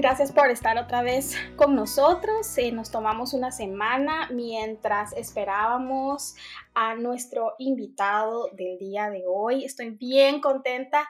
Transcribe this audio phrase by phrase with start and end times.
[0.00, 2.56] gracias por estar otra vez con nosotros.
[2.56, 6.36] Eh, nos tomamos una semana mientras esperábamos
[6.72, 9.62] a nuestro invitado del día de hoy.
[9.62, 11.06] Estoy bien contenta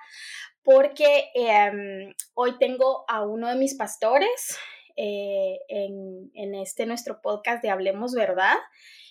[0.65, 4.59] porque em, hoy tengo a uno de mis pastores
[4.97, 8.57] eh, en, en este nuestro podcast de Hablemos Verdad.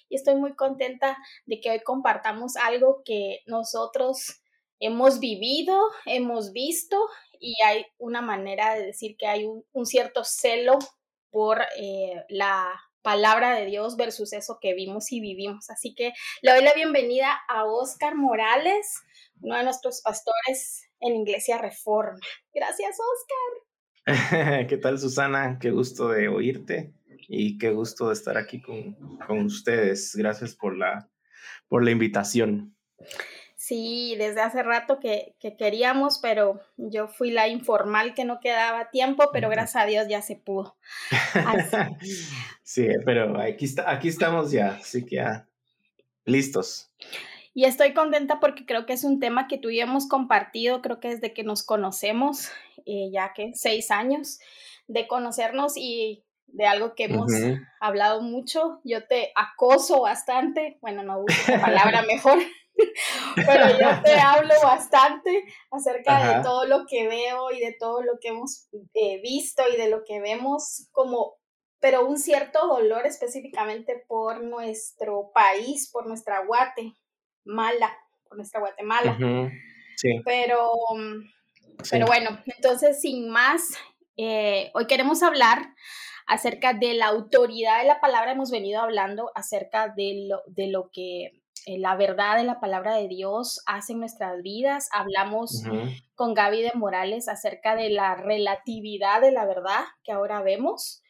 [0.09, 4.41] Y estoy muy contenta de que hoy compartamos algo que nosotros
[4.82, 6.98] hemos vivido, hemos visto
[7.39, 10.77] y hay una manera de decir que hay un, cierto celo
[11.31, 15.70] por eh, la palabra de Dios versus eso que vimos y vivimos.
[15.70, 19.02] Así que le doy la bienvenida a Oscar Morales,
[19.41, 22.20] uno de nuestros pastores en Iglesia Reforma.
[22.53, 22.98] Gracias,
[24.05, 24.67] Oscar.
[24.67, 25.59] ¿Qué tal, Susana?
[25.62, 26.93] Qué gusto de oírte
[27.27, 28.95] y qué gusto de estar aquí con,
[29.27, 30.15] con ustedes.
[30.15, 31.09] Gracias por la,
[31.67, 32.76] por la invitación.
[33.62, 39.32] Sí, desde hace rato que, queríamos, pero yo fui la informal que no quedaba tiempo,
[39.34, 40.77] pero gracias a Dios ya se pudo.
[42.63, 45.46] sí, pero aquí, está, aquí estamos ya, así que ya
[46.24, 46.90] listos.
[47.54, 51.02] Y estoy contenta porque creo que es un tema que tú y hemos compartido, creo
[51.02, 52.48] que desde que nos conocemos,
[52.85, 54.40] eh, ya que seis años
[54.87, 57.30] de conocernos y de algo que hemos
[57.82, 58.80] hablado mucho.
[58.85, 62.40] Yo te acoso bastante, bueno, no uso la palabra mejor,
[63.35, 68.13] pero yo te hablo bastante acerca de todo lo que veo y de todo lo
[68.19, 71.36] que hemos eh, visto y de lo que vemos como,
[71.80, 77.97] pero un cierto dolor específicamente por nuestro país, por nuestra Guatemala,
[78.28, 79.18] por nuestra Guatemala.
[79.96, 80.22] Sí.
[80.24, 80.72] Pero,
[81.90, 83.74] pero bueno, entonces sin más,
[84.18, 85.74] eh, hoy queremos hablar
[86.25, 90.90] acerca de la autoridad de la palabra, hemos venido hablando acerca de lo, de lo
[90.94, 91.31] que
[91.78, 94.89] la verdad de la palabra de Dios hace en nuestras vidas.
[94.91, 95.63] Hablamos
[96.16, 101.03] con Gaby de Morales acerca de la relatividad de la verdad que ahora vemos.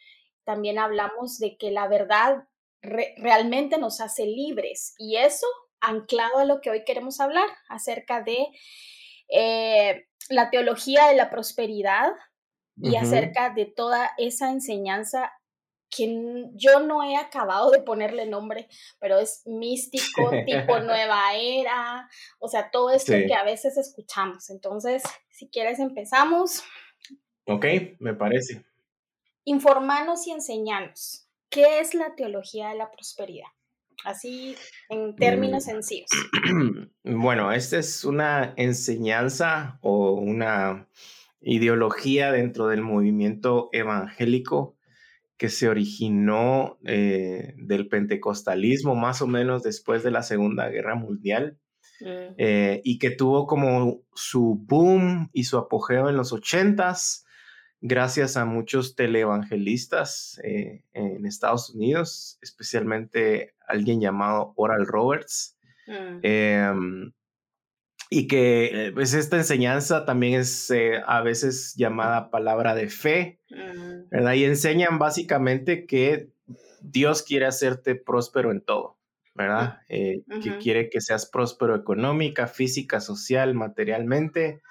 [0.44, 2.48] También hablamos de que la verdad
[2.82, 5.48] realmente nos hace libres y eso
[5.82, 8.48] anclado a lo que hoy queremos hablar acerca de
[9.30, 12.12] eh, la teología de la prosperidad
[12.82, 15.34] y acerca de toda esa enseñanza
[15.90, 18.68] que yo no he acabado de ponerle nombre,
[19.00, 24.50] pero es místico, tipo nueva era, o sea, todo esto que a veces escuchamos.
[24.50, 26.64] Entonces, si quieres, empezamos.
[27.46, 27.66] Ok,
[28.00, 28.64] me parece.
[29.46, 31.28] Informanos y enseñanos.
[31.50, 33.48] ¿Qué es la teología de la prosperidad?
[34.06, 34.56] Así,
[34.90, 35.70] en términos mm.
[35.70, 36.10] sencillos.
[37.04, 40.88] Bueno, esta es una enseñanza o una
[41.42, 44.78] ideología dentro del movimiento evangélico
[45.40, 51.58] que se originó eh, del pentecostalismo más o menos después de la Segunda Guerra Mundial
[52.02, 52.34] mm.
[52.38, 57.26] eh, y que tuvo como su boom y su apogeo en los ochentas
[57.80, 65.58] gracias a muchos televangelistas eh, en Estados Unidos, especialmente alguien llamado Oral Roberts.
[65.88, 67.14] Mm.
[68.12, 73.40] Y que eh, pues esta enseñanza también es eh, a veces llamada palabra de fe,
[73.52, 74.10] mm.
[74.10, 74.34] ¿verdad?
[74.34, 76.30] Y enseñan básicamente que
[76.82, 78.98] Dios quiere hacerte próspero en todo,
[79.36, 79.80] ¿verdad?
[79.90, 84.62] Eh, que quiere que seas próspero económica, física, social, materialmente.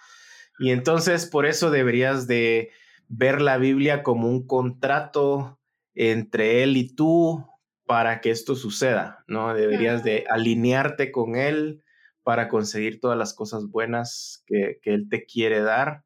[0.59, 2.71] Y entonces por eso deberías de
[3.09, 5.59] ver la Biblia como un contrato
[5.95, 7.47] entre Él y tú
[7.87, 9.55] para que esto suceda, ¿no?
[9.55, 11.83] Deberías de alinearte con Él
[12.29, 16.05] para conseguir todas las cosas buenas que, Él te quiere dar,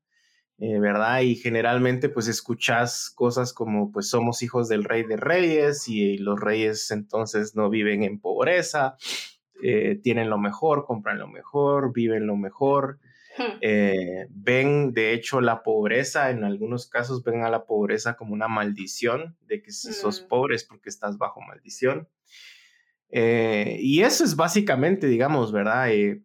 [0.58, 1.22] eh, ¿verdad?
[1.22, 6.38] Y generalmente pues escuchas cosas como pues somos hijos del rey de reyes y los
[6.38, 8.94] reyes entonces no viven en pobreza,
[9.64, 13.00] eh, tienen lo mejor, compran lo mejor, viven lo mejor.
[13.36, 13.58] Hmm.
[13.60, 18.46] Eh, ven, de hecho, la pobreza, en algunos casos ven a la pobreza como una
[18.46, 20.28] maldición, de que si sos mm.
[20.28, 22.06] pobre es porque estás bajo maldición.
[23.12, 25.92] Eh, y eso es básicamente, digamos, ¿verdad?
[25.92, 26.22] Eh,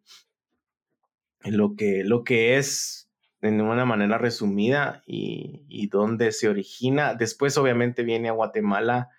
[1.43, 3.09] lo, que, lo que es
[3.41, 7.13] de una manera resumida y, y donde se origina.
[7.13, 9.09] Después, obviamente, viene a Guatemala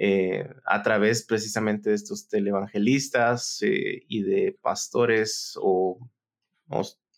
[0.00, 5.98] eh, a través precisamente de estos televangelistas y de pastores o,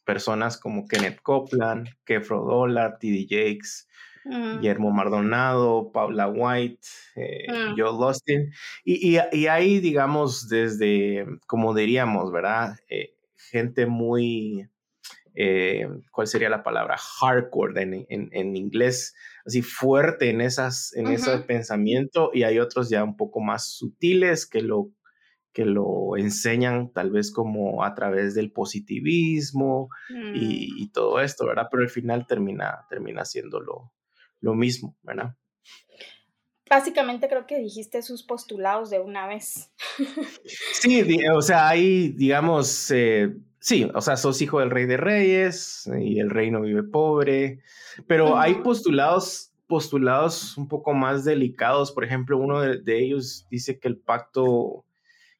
[0.06, 3.26] personas como Kenneth Copeland, Kefro Dollar, T.D.
[3.28, 3.86] Jakes,
[4.24, 4.58] Mm.
[4.58, 6.86] Guillermo Mardonado, Paula White,
[7.16, 7.78] eh, mm.
[7.78, 8.52] Joel Austin.
[8.84, 12.78] Y, y, ahí, digamos, desde, como diríamos, ¿verdad?
[12.88, 14.68] Eh, gente muy,
[15.34, 16.96] eh, ¿cuál sería la palabra?
[16.98, 19.14] Hardcore en, en, inglés,
[19.46, 22.30] así fuerte en, esas, en ese pensamiento.
[22.34, 24.90] Y hay otros ya un poco más sutiles que lo
[25.52, 30.78] que lo enseñan tal vez como a través del positivismo y, mm.
[30.78, 31.66] y, todo esto, ¿verdad?
[31.68, 33.90] Pero al final termina, termina siendo lo,
[34.40, 35.34] lo mismo, ¿verdad?
[36.70, 39.72] Básicamente creo que dijiste sus postulados de una vez.
[40.72, 41.04] Sí,
[41.34, 46.20] o sea, hay, digamos, eh, sí, o sea, sos hijo del rey de reyes y
[46.20, 47.58] el reino vive pobre,
[48.06, 51.90] pero hay postulados, postulados un poco más delicados.
[51.90, 54.84] Por ejemplo, uno de, ellos dice que el pacto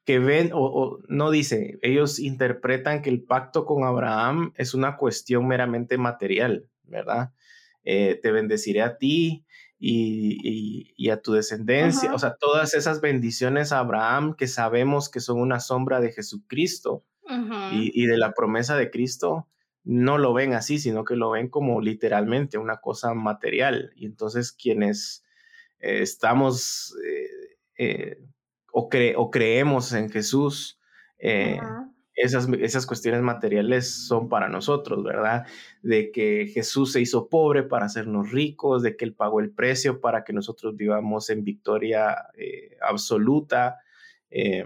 [0.05, 5.47] que ven, o, no dice, ellos interpretan que el pacto con Abraham es una cuestión
[5.47, 7.31] meramente material, ¿verdad?
[7.85, 9.45] Eh, te bendeciré a ti
[9.81, 15.41] y, a tu descendencia, o sea, todas esas bendiciones a Abraham que sabemos que son
[15.41, 17.05] una sombra de Jesucristo
[17.73, 19.47] y, de la promesa de Cristo,
[19.85, 23.93] no lo ven así, sino que lo ven como literalmente una cosa material.
[23.97, 25.25] Y entonces quienes
[25.79, 28.19] eh, estamos eh, eh,
[28.73, 30.79] o, o, creemos en Jesús,
[32.15, 35.47] esas, esas cuestiones materiales son para nosotros, ¿verdad?
[35.83, 40.01] De que Jesús se hizo pobre para hacernos ricos, de que Él pagó el precio
[40.01, 43.79] para que nosotros vivamos en victoria eh, absoluta.
[44.31, 44.65] Eh,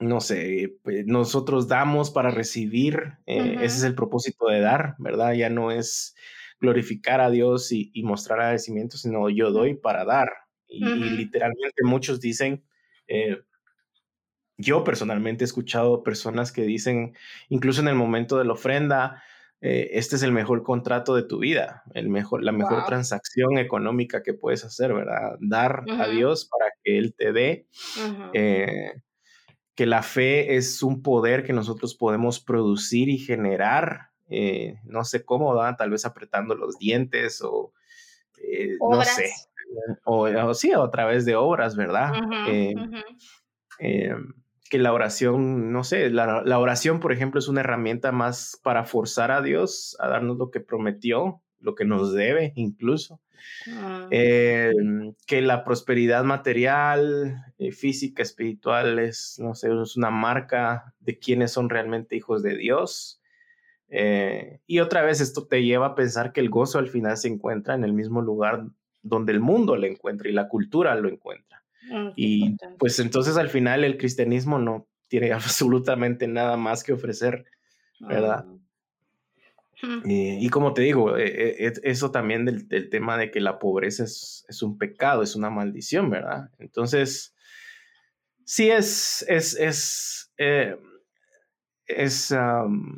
[0.00, 5.34] no sé, pues, nosotros damos para recibir, eh, ese es el propósito de dar, ¿verdad?
[5.34, 6.14] Ya no es
[6.60, 10.28] glorificar a Dios y, mostrar agradecimiento, sino yo doy para dar.
[10.68, 12.64] Y, y literalmente muchos dicen,
[14.58, 17.16] yo personalmente he escuchado personas que dicen,
[17.48, 19.22] incluso en el momento de la ofrenda,
[19.60, 24.22] eh, este es el mejor contrato de tu vida, el mejor, la mejor transacción económica
[24.22, 25.36] que puedes hacer, ¿verdad?
[25.40, 27.66] Dar a Dios para que Él te dé.
[28.34, 28.92] Eh,
[29.76, 35.24] que la fe es un poder que nosotros podemos producir y generar, eh, no sé
[35.24, 35.76] cómo, ¿verdad?
[35.78, 37.72] tal vez apretando los dientes o
[38.80, 39.30] no sé,
[40.04, 42.12] o, sí, a través de obras, ¿verdad?
[44.68, 49.30] Que la oración, no sé, la, oración, por ejemplo, es una herramienta más para forzar
[49.30, 53.20] a Dios a darnos lo que prometió, lo que nos debe incluso.
[53.72, 54.08] Ah.
[54.10, 54.72] Eh,
[55.26, 61.52] que la prosperidad material, eh, física, espiritual es, no sé, es una marca de quienes
[61.52, 63.20] son realmente hijos de Dios.
[63.90, 67.28] Eh, y otra vez esto te lleva a pensar que el gozo al final se
[67.28, 68.66] encuentra en el mismo lugar
[69.02, 71.57] donde el mundo lo encuentra y la cultura lo encuentra.
[71.92, 77.44] Ah, y pues entonces al final el cristianismo no tiene absolutamente nada más que ofrecer,
[78.00, 78.44] ¿verdad?
[79.80, 80.00] Ah.
[80.04, 84.62] y como te digo, e, e, eso también del, tema de que la pobreza es,
[84.62, 86.50] un pecado, es una maldición, ¿verdad?
[86.58, 87.34] Entonces,
[88.44, 90.76] sí es, es, es, eh,
[91.86, 92.34] es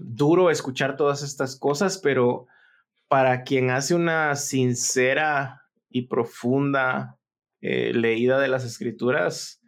[0.03, 2.47] duro escuchar todas estas cosas, pero
[3.09, 7.20] para quien hace una sincera y profunda
[7.61, 9.63] eh, leída de las escrituras,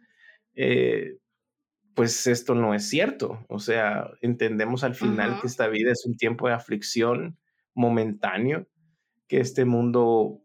[0.55, 1.17] eh,
[1.93, 3.45] pues esto no es cierto.
[3.49, 7.37] O sea, entendemos al final que esta vida es un tiempo de aflicción
[7.75, 8.67] momentáneo,
[9.27, 10.41] que este mundo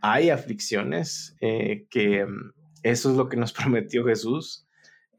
[0.00, 2.52] hay aflicciones, eh, que mm,
[2.82, 4.66] eso es lo que nos prometió Jesús,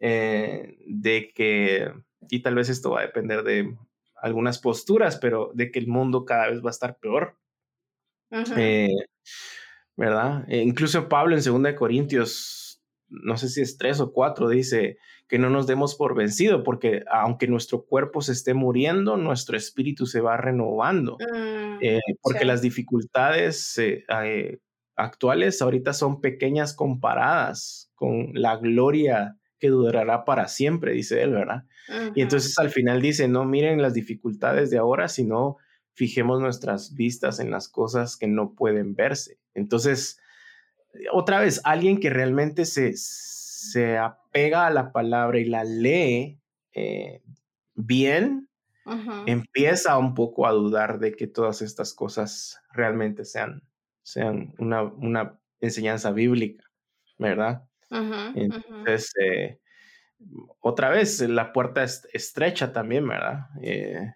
[0.02, 1.92] de que,
[2.30, 3.76] y tal vez esto va a depender de
[4.16, 7.38] algunas posturas, pero de que el mundo cada vez va a estar peor.
[10.00, 10.46] ¿Verdad?
[10.48, 14.98] E incluso Pablo en 2 Corintios, no sé si es 3 o 4, dice
[15.28, 20.06] que no nos demos por vencido, porque aunque nuestro cuerpo se esté muriendo, nuestro espíritu
[20.06, 24.60] se va renovando, mm, eh, porque las dificultades eh, eh,
[24.96, 31.66] actuales ahorita son pequeñas comparadas con la gloria que durará para siempre, dice él, ¿verdad?
[32.16, 35.58] Y entonces al final dice, no miren las dificultades de ahora, sino
[36.00, 39.38] fijemos nuestras vistas en las cosas que no pueden verse.
[39.54, 40.18] Entonces,
[41.12, 46.40] otra vez, alguien que realmente se, se apega a la palabra y la lee
[46.72, 47.22] eh,
[47.76, 48.48] bien,
[49.26, 53.62] empieza un poco a dudar de que todas estas cosas realmente sean,
[54.02, 56.64] sean una, una enseñanza bíblica,
[57.18, 57.66] ¿verdad?
[58.36, 59.60] Entonces, eh,
[60.62, 63.48] otra vez, la puerta es estrecha también, ¿verdad?
[63.62, 64.14] Eh,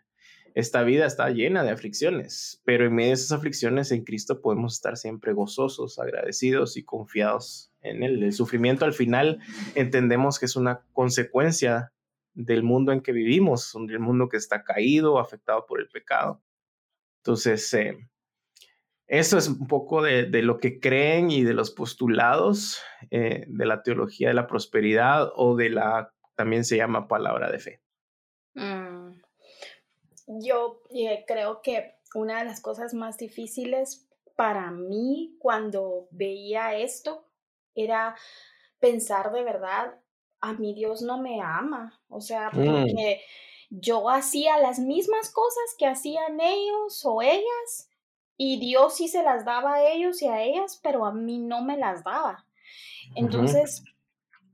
[0.56, 4.76] esta vida está llena de aflicciones, pero en medio de esas aflicciones en Cristo podemos
[4.76, 8.22] estar siempre gozosos, agradecidos y confiados en Él.
[8.24, 9.40] El sufrimiento al final
[9.74, 11.92] entendemos que es una consecuencia
[12.36, 16.44] del mundo en que vivimos, del mundo que está caído, afectado por el pecado.
[17.24, 17.98] Entonces, eh,
[19.08, 22.80] eso es un poco de, lo que creen y de los postulados
[23.10, 27.60] eh, de la teología de la prosperidad o de la, también se llama palabra de
[27.60, 27.82] fe.
[28.54, 28.83] Mm
[30.28, 37.26] yo eh, creo que una de las cosas más difíciles para mí cuando veía esto
[37.76, 38.16] era
[38.80, 39.96] pensar de verdad,
[40.42, 42.54] a mi Dios no me ama, o sea, mm.
[42.54, 43.22] porque
[43.70, 47.90] yo hacía las mismas cosas que hacían ellos o ellas
[48.38, 51.64] y Dios sí se las daba a ellos y a ellas, pero a mí no
[51.64, 52.46] me las daba.
[53.16, 53.84] Entonces,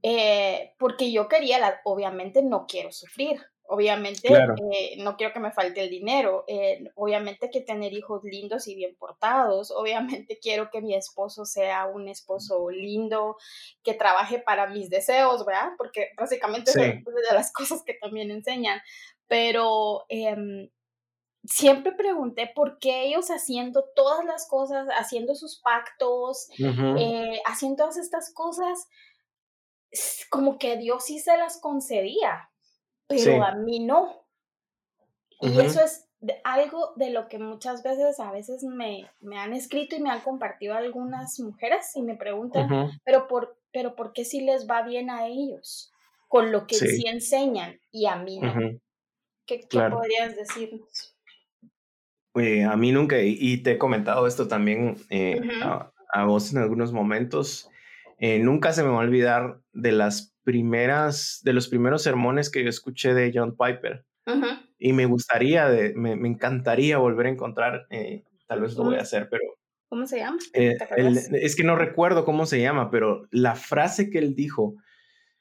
[0.03, 5.51] eh, porque yo quería, la, obviamente no quiero sufrir, obviamente eh, no quiero que me
[5.51, 10.81] falte el dinero, eh, obviamente que tener hijos lindos y bien portados, obviamente quiero que
[10.81, 13.37] mi esposo sea un esposo lindo,
[13.83, 15.73] que trabaje para mis deseos, ¿verdad?
[15.77, 18.81] Porque básicamente es de las cosas que también enseñan,
[19.27, 20.71] pero em,
[21.43, 26.49] siempre pregunté por qué ellos haciendo todas las cosas, haciendo sus pactos,
[27.45, 28.87] haciendo todas estas cosas,
[30.31, 32.48] como que Dios sí se las concedía,
[33.09, 34.23] pero a mí no.
[35.41, 36.07] Y eso es
[36.43, 40.21] algo de lo que muchas veces, a veces me, me, han escrito y me han
[40.21, 45.09] compartido algunas mujeres y me preguntan, pero, por, pero ¿por qué sí les va bien
[45.09, 45.91] a ellos
[46.27, 48.53] con lo que sí, enseñan y a mí no?
[49.45, 51.15] ¿Qué, podrías decirnos?
[52.35, 56.91] Eh, a mí nunca, y te he comentado esto también eh, a, vos en algunos
[56.91, 57.69] momentos,
[58.19, 62.63] eh, nunca se me va a olvidar de las primeras, de los primeros sermones que
[62.63, 64.03] yo escuché de John Piper.
[64.79, 69.01] Y me gustaría, de, me, encantaría volver a encontrar, eh, tal vez lo voy a
[69.01, 69.43] hacer, pero...
[69.89, 70.39] ¿Cómo se llama?
[70.53, 70.75] Eh,
[71.33, 74.75] es que no recuerdo cómo se llama, pero la frase que él dijo,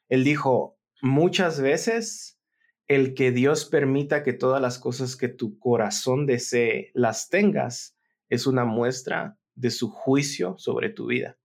[0.09, 2.39] él dijo, muchas veces
[2.87, 7.97] el que Dios permita que todas las cosas que tu corazón desee las tengas
[8.29, 11.35] es una muestra de su juicio sobre tu vida.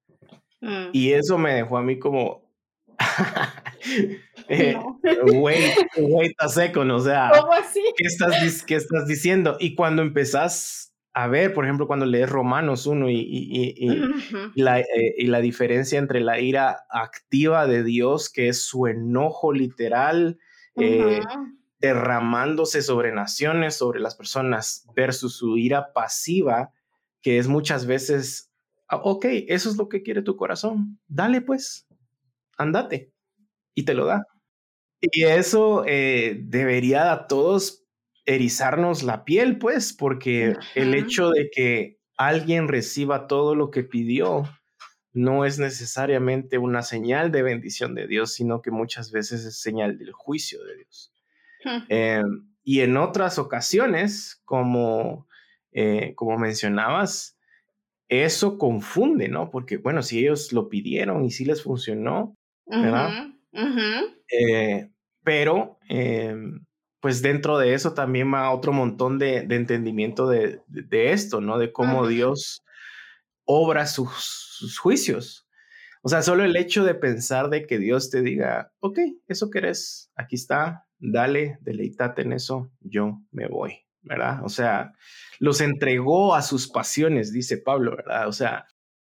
[0.61, 0.91] Mm.
[0.93, 2.44] Y eso me dejó a mí como,
[4.49, 4.77] eh,
[5.33, 5.61] güey,
[5.97, 7.83] güey, está seco, o sea, ¿Cómo así?
[7.97, 9.57] ¿qué estás, ¿qué estás diciendo?
[9.61, 13.75] Y cuando empezás a ver, por ejemplo, cuando lees Romanos 1 y, y,
[14.57, 18.89] y, la, eh, y, la, diferencia entre la ira activa de Dios, que es su
[18.89, 20.41] enojo literal,
[20.75, 21.21] eh,
[21.79, 26.73] derramándose sobre naciones, sobre las personas, versus su ira pasiva,
[27.23, 28.51] que es muchas veces,
[28.89, 31.87] ah, ok, eso es lo que quiere tu corazón, dale pues,
[32.57, 33.13] andate
[33.75, 34.27] y te lo da.
[35.01, 37.85] Y eso eh, debería a todos
[38.25, 44.45] erizarnos la piel, pues, porque el hecho de que alguien reciba todo lo que pidió
[45.13, 49.99] no es necesariamente una señal de bendición de Dios, sino que muchas veces es señal
[49.99, 51.13] del juicio de Dios.
[51.89, 55.29] Em, y en otras ocasiones, como,
[55.73, 57.39] eh, como mencionabas,
[58.09, 59.51] eso confunde, ¿no?
[59.51, 63.29] Porque, bueno, si ellos lo pidieron y si les funcionó, ¿verdad?
[64.31, 64.91] Eh,
[65.23, 66.65] pero, em,
[67.01, 71.59] pues dentro de eso también va otro montón de, entendimiento de, esto, ¿no?
[71.59, 72.65] De cómo Dios
[73.45, 75.47] obra sus, juicios.
[76.03, 80.11] O sea, solo el hecho de pensar de que Dios te diga, ok, eso querés,
[80.17, 84.45] aquí está, dale, deleitate en eso, yo me voy, ¿verdad?
[84.45, 84.93] O sea,
[85.39, 88.29] los entregó a sus pasiones, dice Pablo, ¿verdad?
[88.29, 88.67] O sea,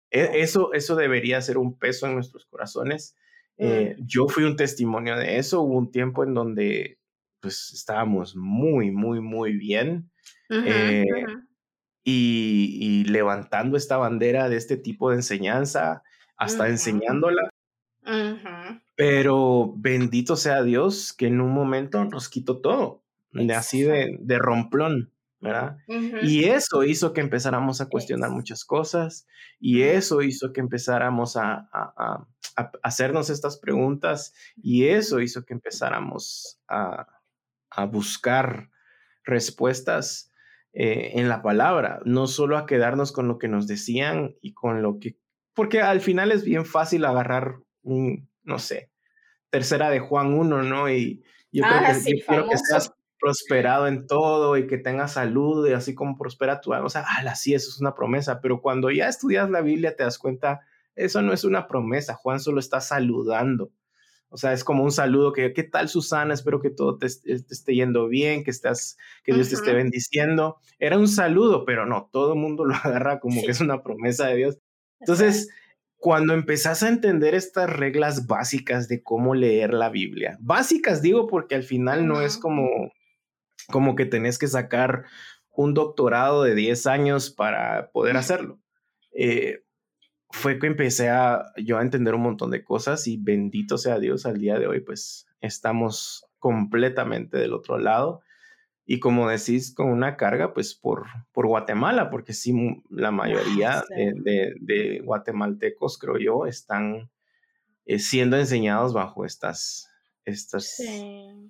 [0.09, 3.15] e, eso, eso debería ser un peso en nuestros corazones
[3.61, 4.05] eh, mm.
[4.07, 5.61] yo fui un testimonio de eso.
[5.61, 6.97] Hubo un tiempo en donde
[7.39, 10.09] pues estábamos muy, muy, muy bien.
[10.49, 11.05] Eh,
[12.03, 16.03] y, levantando esta bandera de este tipo de enseñanza,
[16.35, 17.49] hasta enseñándola.
[18.95, 23.03] Pero bendito sea Dios que en un momento nos quitó todo,
[23.55, 25.11] así de, de romplón.
[25.41, 25.77] ¿Verdad?
[26.21, 29.27] Y eso hizo que empezáramos a cuestionar muchas cosas
[29.59, 32.27] y eso hizo que empezáramos a, a,
[32.83, 37.07] hacernos estas preguntas y eso hizo que empezáramos a,
[37.89, 38.69] buscar
[39.23, 40.29] respuestas
[40.73, 44.81] eh, en la palabra, no solo a quedarnos con lo que nos decían y con
[44.81, 45.17] lo que,
[45.53, 48.91] porque al final es bien fácil agarrar un, no sé,
[49.49, 50.89] tercera de Juan 1, ¿no?
[50.89, 55.67] Y yo creo ah, que, quiero que seas prosperado en todo y que tengas salud
[55.69, 56.87] y así como prospera tu alma.
[56.87, 60.17] O sea, sí, eso es una promesa, pero cuando ya estudias la Biblia te das
[60.17, 60.61] cuenta,
[60.95, 63.71] eso no es una promesa, Juan solo está saludando.
[64.33, 66.33] O sea, es como un saludo que, ¿qué tal Susana?
[66.33, 70.57] Espero que todo te, esté yendo bien, que, estás, que Dios te esté bendiciendo.
[70.79, 74.27] Era un saludo, pero no, todo el mundo lo agarra como que es una promesa
[74.27, 74.59] de Dios.
[75.01, 75.49] Entonces,
[75.97, 81.55] cuando empezás a entender estas reglas básicas de cómo leer la Biblia, básicas digo porque
[81.55, 82.69] al final no es como
[83.69, 85.05] como que tenés que sacar
[85.51, 88.59] un doctorado de 10 años para poder hacerlo.
[89.13, 89.63] Eh,
[90.31, 94.25] fue que empecé a yo a entender un montón de cosas y bendito sea Dios
[94.25, 98.21] al día de hoy, pues estamos completamente del otro lado.
[98.85, 102.53] Y como decís, con una carga, pues por, por Guatemala, porque sí,
[102.89, 107.09] la mayoría ah, de, guatemaltecos, creo yo, están
[107.85, 109.90] eh, siendo enseñados bajo estas,
[110.25, 110.77] estas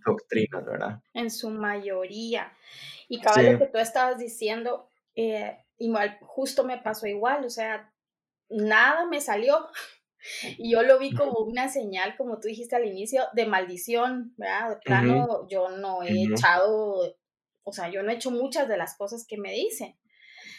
[0.06, 1.02] doctrinas, ¿verdad?
[1.14, 2.54] En su mayoría.
[3.08, 7.94] Y cada lo que tú estabas diciendo, eh, igual, justo me pasó igual, o sea,
[8.50, 9.68] nada me salió.
[10.60, 14.70] Y yo lo vi como una señal, como tú dijiste al inicio, de maldición, ¿verdad?
[14.70, 17.18] De plano, yo no he echado,
[17.64, 19.98] o sea, yo no he hecho muchas de las cosas que me dicen.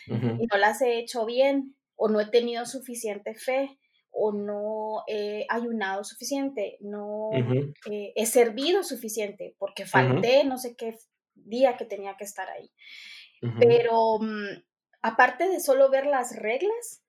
[0.08, 3.78] Y no las he hecho bien, o no he tenido suficiente fe,
[4.12, 7.30] o no he ayunado suficiente, no
[7.90, 10.96] eh, he servido suficiente, porque falté no sé qué
[11.34, 12.70] día que tenía que estar ahí.
[13.58, 14.62] Pero mm,
[15.02, 17.02] aparte de solo ver las reglas,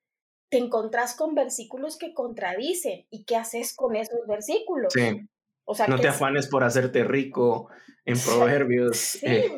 [0.49, 3.05] te encontrás con versículos que contradicen.
[3.09, 4.93] ¿Y qué haces con esos versículos?
[4.93, 5.27] Sí.
[5.65, 7.69] O sea, no te afanes por hacerte rico
[8.05, 9.17] en proverbios.
[9.23, 9.51] Eh,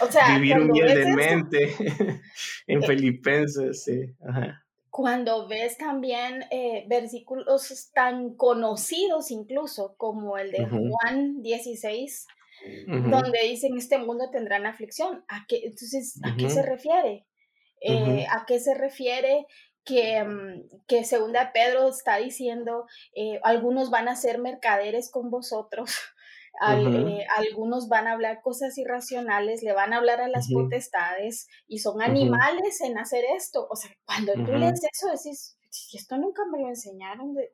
[0.00, 1.74] o sea, vivir humildemente
[2.66, 4.14] en eh, Filipenses, sí.
[4.96, 12.26] Cuando ves también eh, versículos tan conocidos incluso como el de Juan 16,
[12.86, 15.22] donde dicen este mundo tendrán aflicción.
[15.28, 17.26] ¿A qué, entonces, ¿a qué se refiere?
[18.30, 19.46] ¿A qué se refiere
[19.86, 25.90] que, mm, que segunda Pedro está diciendo, eh, algunos van a ser mercaderes con vosotros,
[26.62, 31.78] eh, algunos van a hablar cosas irracionales, le van a hablar a las potestades y
[31.78, 33.66] son animales en hacer esto.
[33.70, 35.58] O sea, cuando tú lees eso, decís,
[35.92, 37.34] esto nunca me lo enseñaron.
[37.34, 37.52] De,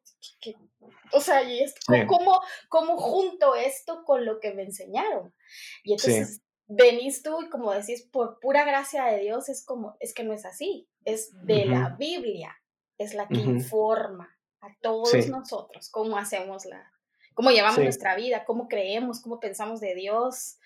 [1.13, 1.75] o sea, y es,
[2.07, 5.35] ¿cómo, ¿cómo, junto esto con lo que me enseñaron?
[5.85, 10.15] Y entonces venís tú y como decís, por pura gracia de Dios, es como, es
[10.15, 12.57] que no es así, es de la Biblia,
[12.99, 16.93] es la que informa a todos nosotros cómo hacemos la,
[17.35, 20.59] cómo llevamos nuestra vida, cómo creemos, cómo pensamos de Dios,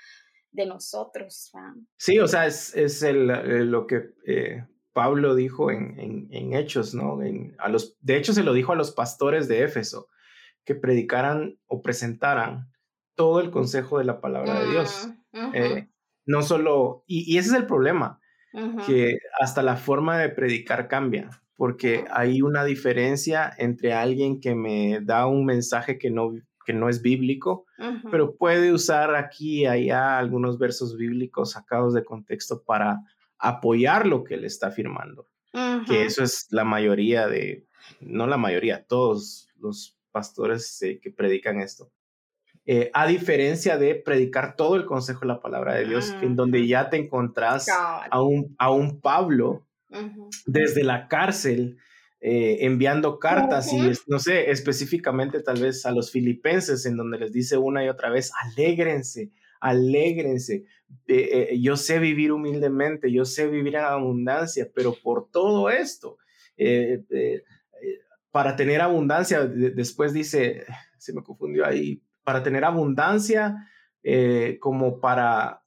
[0.50, 1.52] de nosotros.
[1.96, 6.94] Sí, o sea, es, es el, eh, lo que eh, Pablo dijo en, en, Hechos,
[6.94, 7.18] ¿no?
[7.58, 10.08] a los, de hecho, se lo dijo a los pastores de Éfeso,
[10.64, 12.72] que predicaran o presentaran
[13.14, 15.08] todo el consejo de la palabra de Dios.
[15.54, 15.88] Eh,
[16.24, 18.20] no solo, y, ese es el problema,
[18.86, 25.00] que hasta la forma de predicar cambia, porque hay una diferencia entre alguien que me
[25.02, 26.32] da un mensaje que no,
[26.66, 27.64] que no es bíblico,
[28.10, 33.00] pero puede usar aquí y allá algunos versos bíblicos sacados de contexto para
[33.38, 35.28] apoyar lo que él está afirmando.
[35.86, 37.66] Que eso es la mayoría de,
[38.00, 41.90] no la mayoría, todos los pastores eh, que predican esto.
[42.66, 46.66] Eh, a diferencia de predicar todo el consejo de la palabra de Dios, en donde
[46.66, 49.66] ya te encontrás a un, a un Pablo
[50.46, 51.78] desde la cárcel
[52.20, 57.32] eh, enviando cartas y no sé, específicamente tal vez a los filipenses, en donde les
[57.32, 60.64] dice una y otra vez, alégrense, alégrense.
[61.08, 66.18] Eh, yo sé vivir humildemente, yo sé vivir en abundancia, pero por todo esto,
[68.30, 70.64] para tener abundancia, después dice,
[70.98, 73.68] se me confundió ahí, para tener abundancia,
[74.02, 75.62] eh, como para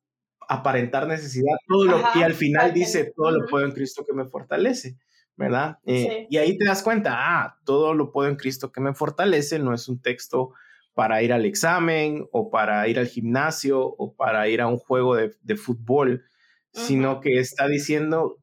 [0.47, 4.25] aparentar necesidad, todo lo, y al final dice, todo lo puedo en Cristo que me
[4.25, 4.97] fortalece,
[5.39, 5.80] ¿verdad?
[5.86, 9.58] Eh, y ahí te das cuenta, ah, todo lo puedo en Cristo que me fortalece,
[9.58, 10.52] no es un texto
[10.93, 15.15] para ir al examen o para ir al gimnasio o para ir a un juego
[15.15, 16.25] de, fútbol,
[16.73, 18.38] sino que está diciendo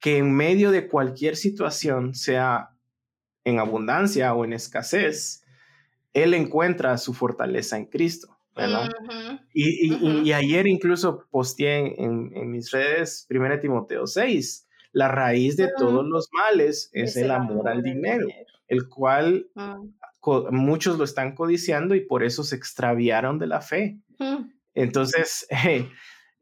[0.00, 2.68] que en medio de cualquier situación, sea
[3.44, 5.42] en abundancia o en escasez,
[6.12, 8.90] él encuentra su fortaleza en Cristo, ¿verdad?
[9.54, 16.28] y, ayer incluso posteé en, mis redes 1 Timoteo 6, la raíz de todos los
[16.32, 18.28] males es, el amor, al dinero,
[18.68, 19.80] el cual ah.
[20.50, 23.98] muchos lo están codiciando y por eso se extraviaron de la fe.
[24.74, 25.46] Entonces,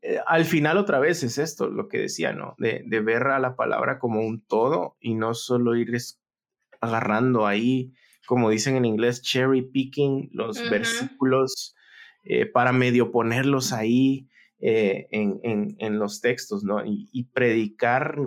[0.02, 2.54] eh, al final otra vez es esto, lo que decía, ¿no?
[2.58, 5.96] De, de, ver a la palabra como un todo y no solo ir
[6.80, 7.92] agarrando ahí
[8.30, 11.74] como dicen en inglés, cherry picking los versículos
[12.22, 14.28] eh, para medio ponerlos ahí
[14.61, 16.83] eh, en, los textos, ¿no?
[16.85, 18.18] Y, predicar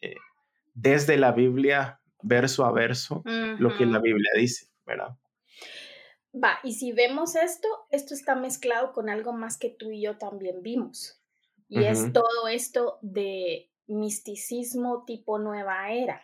[0.00, 0.14] eh,
[0.74, 5.16] desde la Biblia, verso a verso, lo que la Biblia dice, ¿verdad?
[6.32, 10.16] Va, y si vemos esto, esto está mezclado con algo más que tú y yo
[10.16, 11.20] también vimos.
[11.68, 16.22] Y es todo esto de misticismo tipo nueva era.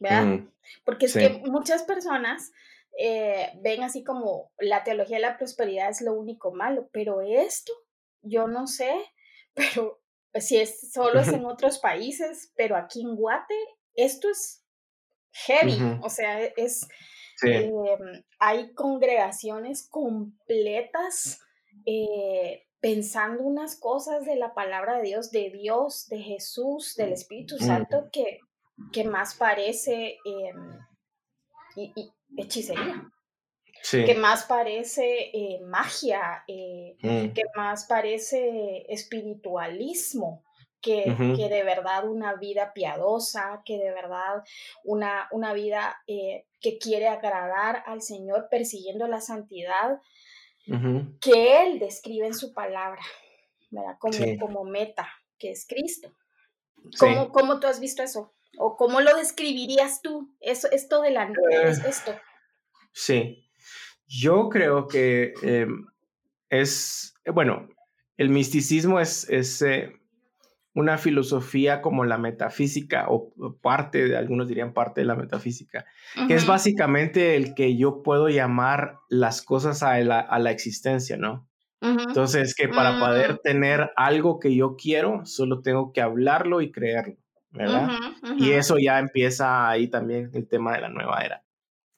[0.00, 0.40] ¿verdad?
[0.84, 2.52] Porque es que muchas personas
[2.98, 7.72] eh, ven así como la teología de la prosperidad es lo único malo, pero esto,
[8.22, 8.92] yo no sé,
[9.54, 10.00] pero
[10.34, 13.54] si es solo es en otros países, pero aquí en Guate,
[13.94, 14.62] esto es
[15.32, 16.86] heavy, o sea, es,
[17.42, 21.40] em, hay congregaciones completas
[21.86, 27.58] eh, pensando unas cosas de la palabra de Dios, de Dios, de Jesús, del Espíritu
[27.58, 28.40] Santo, que
[28.92, 30.78] que más parece em,
[31.76, 33.10] y, hechicería.
[33.90, 37.32] Que más parece eh, magia, eh, mm.
[37.32, 40.44] que más parece espiritualismo.
[40.80, 41.04] que,
[41.36, 44.44] que, de verdad una vida piadosa, que de verdad
[44.84, 50.00] una, una vida eh, que quiere agradar al Señor persiguiendo la santidad
[51.20, 53.00] que Él describe en su palabra,
[53.70, 53.96] ¿verdad?
[53.98, 56.12] Como, como meta, que es Cristo.
[56.98, 58.34] ¿Cómo, ¿Cómo, tú has visto eso?
[58.58, 60.34] ¿O cómo lo describirías tú?
[60.40, 61.24] Eso, esto de la...
[61.24, 62.14] Eh, esto.
[62.92, 63.47] Sí,
[64.08, 65.86] yo creo que em,
[66.50, 67.68] es, bueno,
[68.16, 69.92] el misticismo es, es eh,
[70.74, 75.84] una filosofía como la metafísica o parte de, algunos dirían parte de la metafísica,
[76.26, 81.16] que es básicamente el que yo puedo llamar las cosas a la, a la existencia,
[81.16, 81.48] ¿no?
[81.80, 83.38] Entonces, que para poder mm.
[83.42, 87.16] tener algo que yo quiero, solo tengo que hablarlo y creerlo,
[87.50, 87.90] ¿verdad?
[88.36, 91.44] Y eso ya empieza ahí también el tema de la nueva era,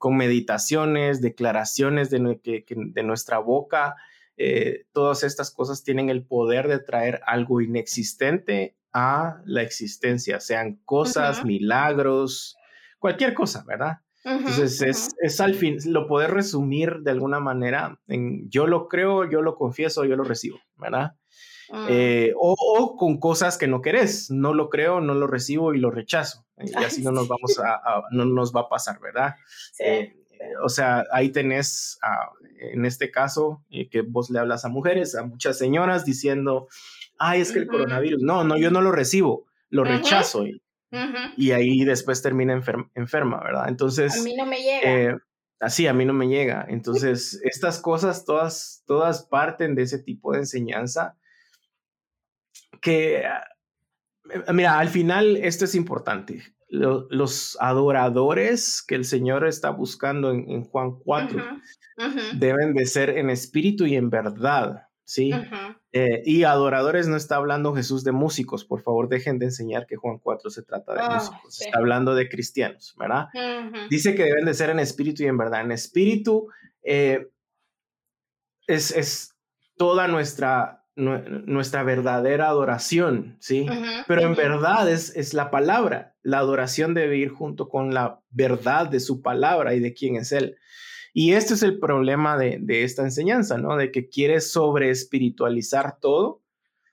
[0.01, 3.97] con meditaciones, declaraciones de, de nuestra boca,
[4.39, 10.81] eh, todas estas cosas tienen el poder de traer algo inexistente a la existencia, sean
[10.87, 12.57] cosas, milagros,
[12.99, 13.99] cualquier cosa, ¿verdad?
[14.25, 19.29] Entonces es, es, al fin, lo poder resumir de alguna manera en yo lo creo,
[19.29, 21.17] yo lo confieso, yo lo recibo, ¿verdad?
[21.71, 21.87] Mm.
[21.89, 25.91] Eh, o, con cosas que no querés, no lo creo, no lo recibo y lo
[25.91, 26.47] rechazo.
[26.59, 29.37] Y así no nos vamos a, no nos va a pasar, ¿verdad?
[29.73, 29.85] Sí.
[29.85, 30.15] Eh,
[30.65, 31.99] o sea, ahí tenés,
[32.59, 36.69] en este caso, eh, que vos le hablas a mujeres, a muchas señoras diciendo,
[37.19, 40.45] ay, es que el coronavirus, no, no, yo no lo recibo, lo rechazo.
[41.37, 42.61] Y, ahí después termina
[42.95, 43.69] enferma, ¿verdad?
[43.69, 44.19] Entonces...
[44.19, 44.81] A mí no me llega.
[44.83, 45.17] Eh,
[45.61, 46.65] así, a mí no me llega.
[46.69, 51.17] Entonces, estas cosas todas, todas parten de ese tipo de enseñanza
[52.81, 60.31] que, eh, mira, al final esto es importante los adoradores que el Señor está buscando
[60.31, 61.45] en, Juan 4
[62.35, 65.33] deben de ser en espíritu y en verdad, ¿sí?
[65.93, 69.97] Eh, y adoradores no está hablando Jesús de músicos, por favor dejen de enseñar que
[69.97, 73.27] Juan 4 se trata de ah, músicos, está hablando de cristianos, ¿verdad?
[73.91, 75.63] Dice que deben de ser en espíritu y en verdad.
[75.63, 76.49] En espíritu
[76.85, 77.27] eh,
[78.69, 79.35] es, es
[79.77, 83.67] toda nuestra nuestra verdadera adoración, ¿sí?
[84.07, 86.15] Pero en verdad es, es la palabra.
[86.23, 90.33] La adoración debe ir junto con la verdad de su palabra y de quién es
[90.33, 90.57] Él.
[91.13, 93.77] Y este es el problema de, esta enseñanza, ¿no?
[93.77, 96.43] De que quiere sobre espiritualizar todo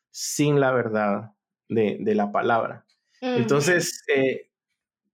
[0.10, 1.34] sin la verdad
[1.70, 2.86] de, la palabra.
[3.22, 4.50] Entonces, eh,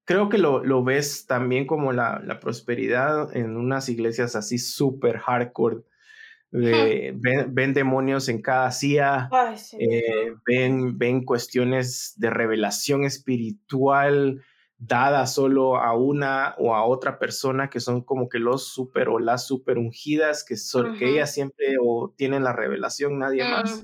[0.06, 5.18] creo que lo, lo, ves también como la, la prosperidad en unas iglesias así súper
[5.18, 5.84] hardcore
[6.54, 9.30] ven, demonios en cada CIA,
[9.80, 14.44] eh, ven, ven cuestiones de revelación espiritual
[14.78, 19.18] dada solo a una o a otra persona que son como que los super o
[19.18, 23.84] las super ungidas que son que ellas siempre o tienen la revelación nadie más.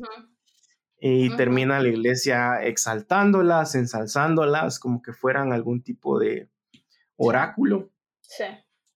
[1.02, 6.50] Y termina la iglesia exaltándolas ensalzándolas como que fueran algún tipo de
[7.16, 7.90] oráculo.
[8.22, 8.44] Sí.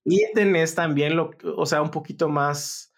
[0.04, 2.94] y tenés también lo o sea un poquito más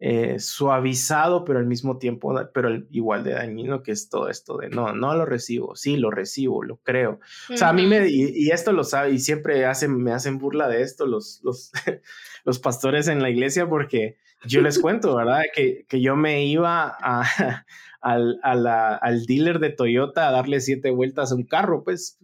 [0.00, 4.68] eh, suavizado, pero al mismo tiempo, pero igual de dañino que es todo esto de
[4.68, 7.18] no, no lo recibo, sí, lo recibo, lo creo.
[7.52, 10.68] O sea, a mí me, y, esto lo sabe, y siempre hacen, me hacen burla
[10.68, 11.72] de esto los, los,
[12.44, 15.42] los pastores en la iglesia, porque yo les cuento, ¿verdad?
[15.52, 17.24] Que, que yo me iba a,
[18.00, 22.18] al, al dealer de Toyota a darle siete vueltas a un carro, pues,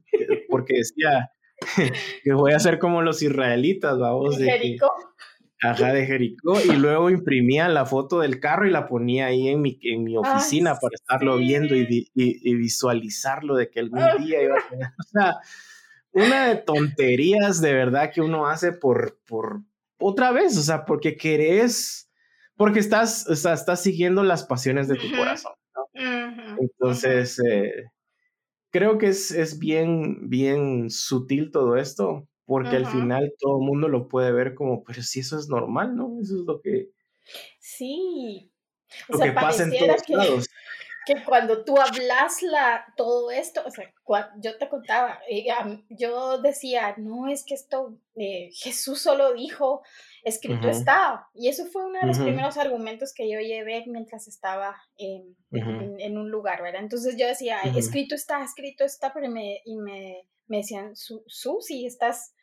[0.48, 1.32] porque decía
[2.22, 4.38] que voy a ser como los israelitas, vamos.
[4.38, 4.76] De
[5.64, 6.60] Ajá, de Jericó.
[6.60, 10.16] Y luego imprimía la foto del carro y la ponía ahí en mi, en mi
[10.16, 14.88] oficina para estarlo viendo y, y, visualizarlo de que algún día iba a tener.
[14.98, 15.36] O sea,
[16.12, 19.62] una de tonterías de verdad que uno hace por, por
[19.98, 22.10] otra vez, o sea, porque querés,
[22.56, 25.52] porque estás, o sea, estás siguiendo las pasiones de tu corazón.
[26.58, 27.90] Entonces, eh,
[28.70, 33.88] creo que es, es bien, bien sutil todo esto, porque al final todo el mundo
[33.88, 36.18] lo puede ver como, pero si eso es normal, ¿no?
[36.20, 36.90] Eso es lo que...
[37.58, 38.50] Sí.
[39.08, 40.48] Lo que pasa en todos que, lados.
[41.06, 43.90] Que cuando tú hablas la, todo esto, o sea,
[44.40, 45.46] yo te contaba, eh,
[45.88, 49.82] yo decía, no, es que esto, eh, Jesús solo dijo,
[50.22, 51.28] escrito está.
[51.34, 56.18] Y eso fue uno de los primeros argumentos que yo llevé mientras estaba en, en,
[56.18, 56.82] un lugar, ¿verdad?
[56.82, 62.33] Entonces yo decía, escrito está, escrito está, pero me, y me me decían, Susi, estás,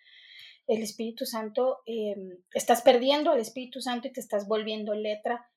[0.71, 5.47] el Espíritu Santo, em, estás perdiendo el Espíritu Santo y te estás volviendo letra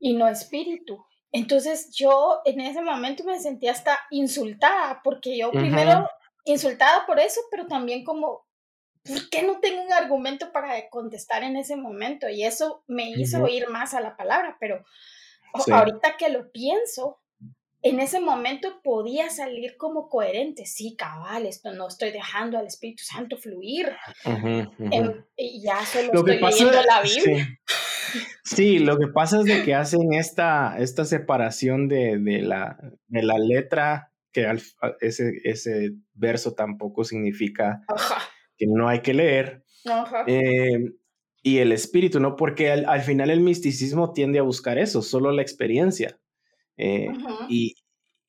[0.00, 1.04] y no espíritu.
[1.30, 6.08] Entonces yo en ese momento me sentía hasta insultada, porque yo primero
[6.44, 8.46] insultada por eso, pero también como,
[9.04, 12.28] ¿por qué no tengo un argumento para contestar en ese momento?
[12.28, 14.84] Y eso me hizo oír más a la palabra, pero
[15.70, 17.20] ahorita que lo pienso,
[17.84, 20.64] en ese momento podía salir como coherente.
[20.64, 23.92] Sí, cabal, esto no estoy dejando al Espíritu Santo fluir.
[25.36, 27.60] y ya solo lo estoy leyendo la Biblia.
[28.42, 28.78] Sí.
[28.78, 34.12] lo que pasa es de que hacen esta, esta separación de, la, de la letra,
[34.32, 34.46] que
[35.00, 37.82] ese, ese verso tampoco significa
[38.56, 39.62] que no hay que leer.
[40.26, 40.90] Eh,
[41.42, 42.36] y el espíritu, ¿no?
[42.36, 46.18] Porque al, final el misticismo tiende a buscar eso, solo la experiencia.
[46.76, 47.08] Eh,
[47.48, 47.76] y,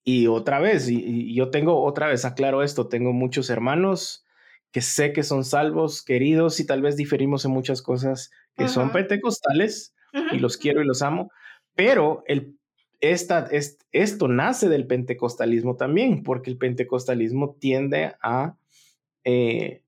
[0.03, 4.25] y, otra vez, y, yo tengo otra vez, aclaro esto, tengo muchos hermanos
[4.71, 8.91] que sé que son salvos, queridos, y tal vez diferimos en muchas cosas que son
[8.91, 9.95] pentecostales,
[10.31, 11.31] y los quiero y los amo,
[11.75, 12.58] pero el,
[12.99, 13.47] esta,
[13.91, 18.58] esto nace del pentecostalismo también, porque el pentecostalismo tiende a...
[19.23, 19.81] Eh,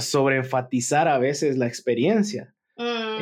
[0.00, 2.54] sobreenfatizar a veces la experiencia.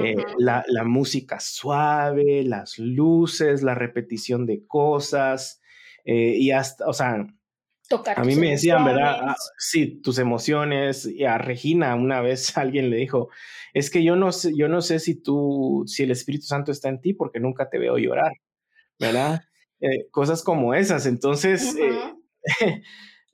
[0.02, 5.60] Eh, la, música suave, las luces, la repetición de cosas
[6.04, 7.26] eh, y hasta, o sea,
[8.16, 9.20] a mí me decían, ¿verdad?
[9.22, 11.06] Ah, sí, tus emociones.
[11.06, 13.28] Y a Regina una vez alguien le dijo,
[13.74, 16.88] es que yo no sé, yo no sé si tú, si el Espíritu Santo está
[16.88, 18.32] en ti porque nunca te veo llorar,
[18.98, 19.42] ¿verdad?
[19.80, 21.06] Eh, cosas como esas.
[21.06, 21.76] Entonces,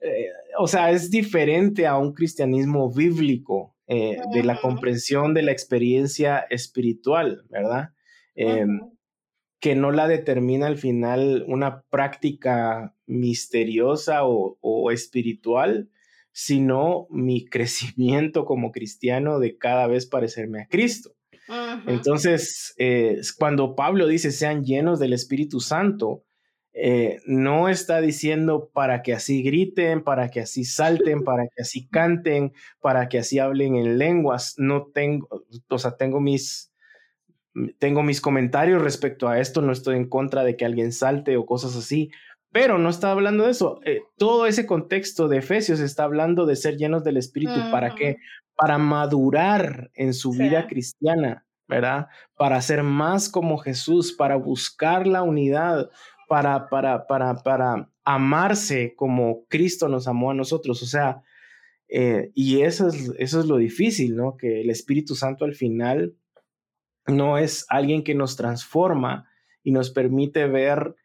[0.02, 5.52] Eh, o sea, es diferente a un cristianismo bíblico, eh, de la comprensión de la
[5.52, 7.90] experiencia espiritual, ¿verdad?
[8.34, 8.80] Em,
[9.60, 15.90] que no la determina al final una práctica misteriosa o, espiritual,
[16.32, 21.14] sino mi crecimiento como cristiano de cada vez parecerme a Cristo.
[21.86, 26.24] Entonces, eh, cuando Pablo dice sean llenos del Espíritu Santo,
[26.74, 31.86] eh, no está diciendo para que así griten, para que así salten, para que así
[31.88, 34.54] canten, para que así hablen en lenguas.
[34.58, 36.72] No tengo, o sea, tengo mis,
[37.78, 41.46] tengo mis comentarios respecto a esto, no estoy en contra de que alguien salte o
[41.46, 42.10] cosas así,
[42.52, 43.80] pero no está hablando de eso.
[43.84, 47.58] Eh, todo ese contexto de Efesios está hablando de ser llenos del Espíritu.
[47.70, 48.18] ¿Para qué?
[48.54, 52.08] Para madurar en su vida cristiana, ¿verdad?
[52.36, 55.90] Para ser más como Jesús, para buscar la unidad,
[56.32, 60.82] para, para, para, para amarse como Cristo nos amó a nosotros.
[60.82, 61.22] O sea,
[61.88, 64.38] eh, y eso es, eso es lo difícil, ¿no?
[64.38, 66.14] Que el Espíritu Santo al final
[67.06, 69.28] no es alguien que nos transforma
[69.62, 70.96] y nos permite ver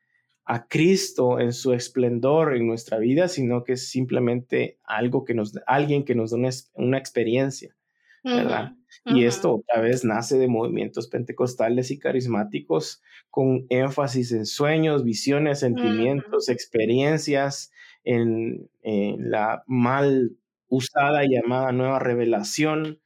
[0.46, 5.60] a Cristo en su esplendor en nuestra vida, sino que es simplemente algo que nos,
[5.68, 6.38] alguien que nos da
[6.76, 7.76] una, experiencia,
[8.24, 8.74] ¿verdad?
[9.06, 15.60] Y esto otra vez nace de movimientos pentecostales y carismáticos con énfasis en sueños, visiones,
[15.60, 17.72] sentimientos, experiencias,
[18.04, 20.38] en, la mal
[20.70, 23.02] usada y llamada nueva revelación,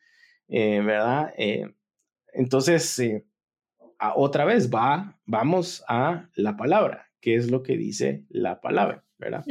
[0.48, 1.34] eh, ¿verdad?
[1.38, 1.74] Eh,
[2.34, 3.26] entonces, eh,
[4.16, 9.44] otra vez va, vamos a la palabra, que es lo que dice la palabra, ¿verdad?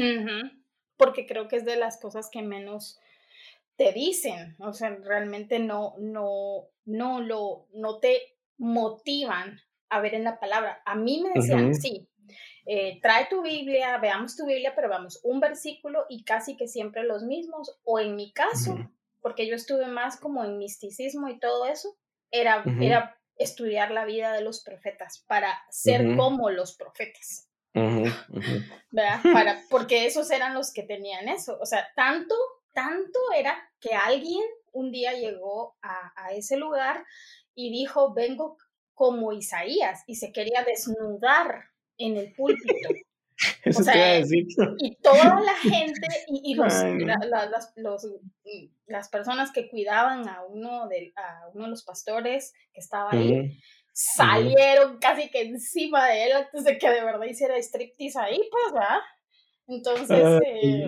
[0.97, 3.01] Porque creo que es de las cosas que menos
[3.81, 10.25] te dicen, o sea, realmente no, no, no lo, no te motivan a ver en
[10.25, 10.83] la palabra.
[10.85, 12.07] A mí me decían, sí,
[12.67, 17.05] eh, trae tu Biblia, veamos tu Biblia, pero vamos, un versículo y casi que siempre
[17.05, 18.77] los mismos, o en mi caso,
[19.23, 21.97] porque yo estuve más como en misticismo y todo eso,
[22.31, 27.49] era, era estudiar la vida de los profetas para ser como los profetas.
[27.73, 29.21] ¿Verdad?
[29.33, 31.57] Para, porque esos eran los que tenían eso.
[31.63, 32.35] O sea, tanto
[32.73, 37.05] tanto era que alguien un día llegó a, ese lugar
[37.55, 38.57] y dijo, vengo
[38.95, 41.65] como Isaías, y se quería desnudar
[41.99, 42.89] en el púlpito.
[43.65, 44.47] Eso decir.
[44.79, 46.75] Y toda la gente y, los,
[48.87, 53.59] las personas que cuidaban a uno, de, a uno de los pastores que estaba ahí,
[53.93, 58.73] salieron casi que encima de él antes de que de verdad hiciera striptease ahí, pues,
[58.73, 58.99] ¿verdad?
[59.67, 60.87] Entonces, eh,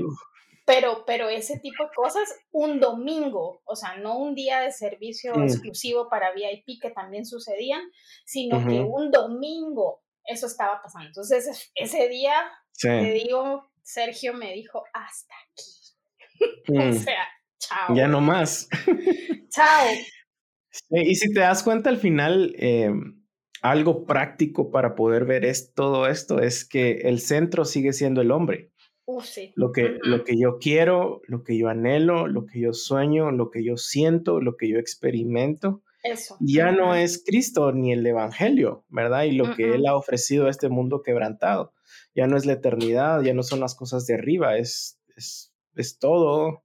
[0.64, 5.34] pero, pero ese tipo de cosas, un domingo, o sea, no un día de servicio
[5.42, 7.82] exclusivo para VIP que también sucedían,
[8.24, 11.08] sino que un domingo eso estaba pasando.
[11.08, 12.34] Entonces, ese día,
[12.80, 16.40] te digo, Sergio me dijo, hasta aquí.
[16.78, 16.92] o mm.
[16.94, 17.94] sea, chao.
[17.94, 18.68] Ya no más.
[19.50, 19.88] chao.
[20.90, 23.22] y si te das cuenta al final, em,
[23.62, 28.30] algo práctico para poder ver es, todo esto es que el centro sigue siendo el
[28.30, 28.71] hombre.
[29.54, 33.50] Lo que, lo que yo quiero, lo que yo anhelo, lo que yo sueño, lo
[33.50, 36.36] que yo siento, lo que yo experimento, Eso.
[36.40, 39.24] ya no es Cristo ni el Evangelio, ¿verdad?
[39.24, 41.72] Y lo que Él ha ofrecido a este mundo quebrantado.
[42.14, 46.62] Ya no es la eternidad, ya no son las cosas de arriba, es, es, todo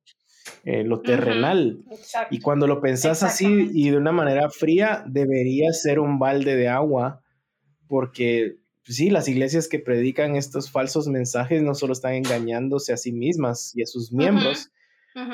[0.63, 1.83] eh, lo terrenal.
[2.29, 6.67] Y cuando lo pensás así y de una manera fría, debería ser un balde de
[6.67, 7.21] agua,
[7.87, 13.11] porque sí, las iglesias que predican estos falsos mensajes no solo están engañándose a sí
[13.11, 14.71] mismas y a sus miembros,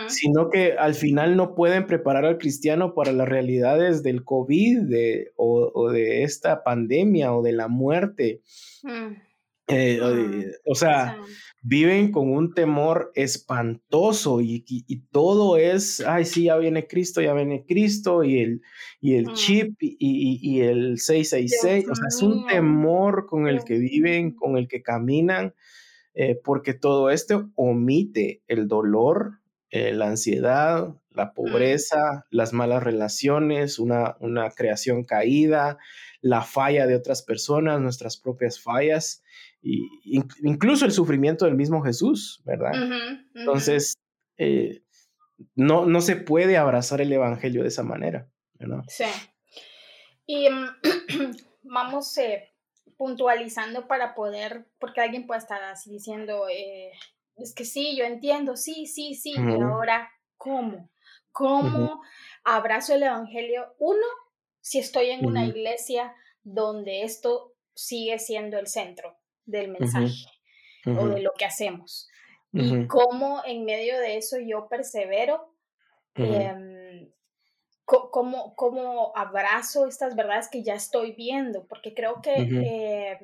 [0.07, 4.89] sino que al final no pueden preparar al cristiano para las realidades del COVID
[5.35, 8.41] o, de esta pandemia o de la muerte.
[8.83, 9.15] Mm.
[9.67, 11.17] Eh, o sea,
[11.65, 14.63] viven con un temor espantoso y,
[15.12, 18.62] todo es, ay, sí, ya viene Cristo, ya viene Cristo y el,
[18.99, 19.34] y el mm.
[19.34, 24.67] chip y, el 666, o sea, es un temor con el que viven, con el
[24.67, 25.56] que caminan,
[26.13, 31.34] eh, porque todo esto omite el dolor, eh, la ansiedad, la mm.
[31.34, 35.78] pobreza, las malas relaciones, una, una creación caída,
[36.19, 39.23] la falla de otras personas, nuestras propias fallas,
[39.63, 39.88] y
[40.41, 42.73] incluso el sufrimiento del mismo Jesús, ¿verdad?
[43.34, 43.97] Entonces,
[44.38, 44.84] eh,
[45.56, 48.84] no, no se puede abrazar el Evangelio de esa manera, ¿verdad?
[48.89, 49.06] Sí.
[50.26, 50.67] Y mm,
[51.63, 52.52] vamos eh,
[52.97, 56.47] puntualizando para poder, porque alguien puede estar así diciendo,
[57.38, 60.91] es que sí, yo entiendo, sí, sí, sí, y ahora, ¿cómo?
[61.32, 62.04] ¿Cómo
[62.43, 63.73] abrazo el Evangelio?
[63.80, 64.06] Uno,
[64.60, 70.25] si estoy en una iglesia donde esto sigue siendo el centro del mensaje
[70.86, 72.08] o de lo que hacemos.
[72.51, 75.56] Y cómo en medio de eso yo persevero,
[76.15, 77.10] em,
[77.86, 83.17] cómo, cómo, abrazo estas verdades que ya estoy viendo, porque creo que eh,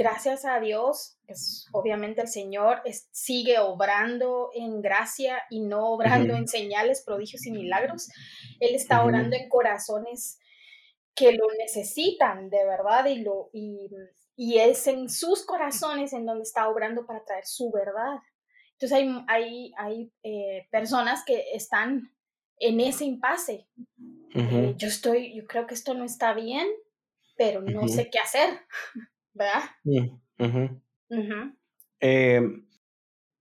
[0.00, 6.48] gracias a Dios, pues obviamente el Señor sigue obrando en gracia y no obrando en
[6.48, 8.08] señales, prodigios y milagros.
[8.60, 10.38] Él está orando en corazones
[11.14, 13.90] que lo necesitan de verdad y, lo, y,
[14.58, 18.18] es en sus corazones en donde está obrando para traer su verdad.
[18.72, 22.12] Entonces hay, hay, hay eh, personas que están
[22.58, 23.66] en ese impasse.
[24.34, 26.66] Eh, yo estoy, yo creo que esto no está bien,
[27.36, 28.60] pero no sé qué hacer.
[29.34, 29.62] ¿verdad?
[32.00, 32.66] Em,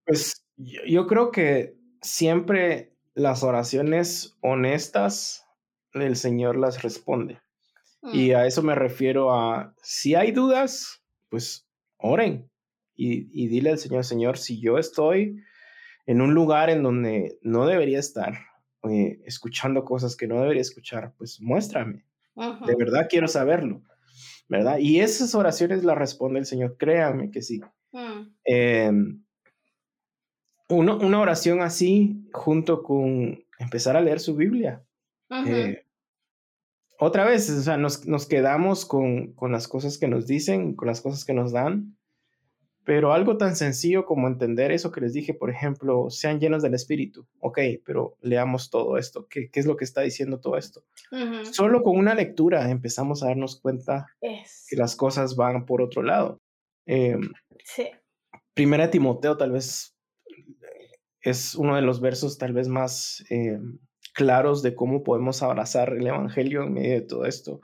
[0.05, 5.45] pues yo, creo que siempre las oraciones honestas,
[5.93, 7.39] el Señor las responde.
[8.01, 8.35] Y mm.
[8.35, 12.49] a eso me refiero a, si hay dudas, pues oren
[12.95, 15.41] y, dile al Señor, Señor, si yo estoy
[16.05, 18.33] en un lugar en donde no debería estar,
[18.89, 22.05] eh, escuchando cosas que no debería escuchar, pues muéstrame.
[22.35, 23.81] De verdad quiero saberlo.
[24.49, 24.79] ¿verdad?
[24.79, 27.61] Y esas oraciones las responde el Señor, créanme que sí.
[28.43, 29.23] Em,
[30.67, 34.83] una oración así, junto con empezar a leer su Biblia.
[35.45, 35.85] Eh,
[36.99, 40.87] otra vez, o sea, nos, nos quedamos con, con, las cosas que nos dicen, con
[40.87, 41.97] las cosas que nos dan,
[42.83, 46.73] pero algo tan sencillo como entender eso que les dije, por ejemplo, sean llenos del
[46.73, 47.27] Espíritu.
[47.39, 49.27] Ok, pero leamos todo esto.
[49.29, 50.83] ¿Qué, qué es lo que está diciendo todo esto?
[51.51, 56.41] Solo con una lectura empezamos a darnos cuenta que las cosas van por otro lado.
[56.85, 57.31] Em,
[57.63, 57.89] sí.
[58.55, 59.95] Primera Timoteo tal vez
[61.21, 63.77] es uno de los versos tal vez más em,
[64.13, 67.61] claros de cómo podemos abrazar el Evangelio en medio de todo esto.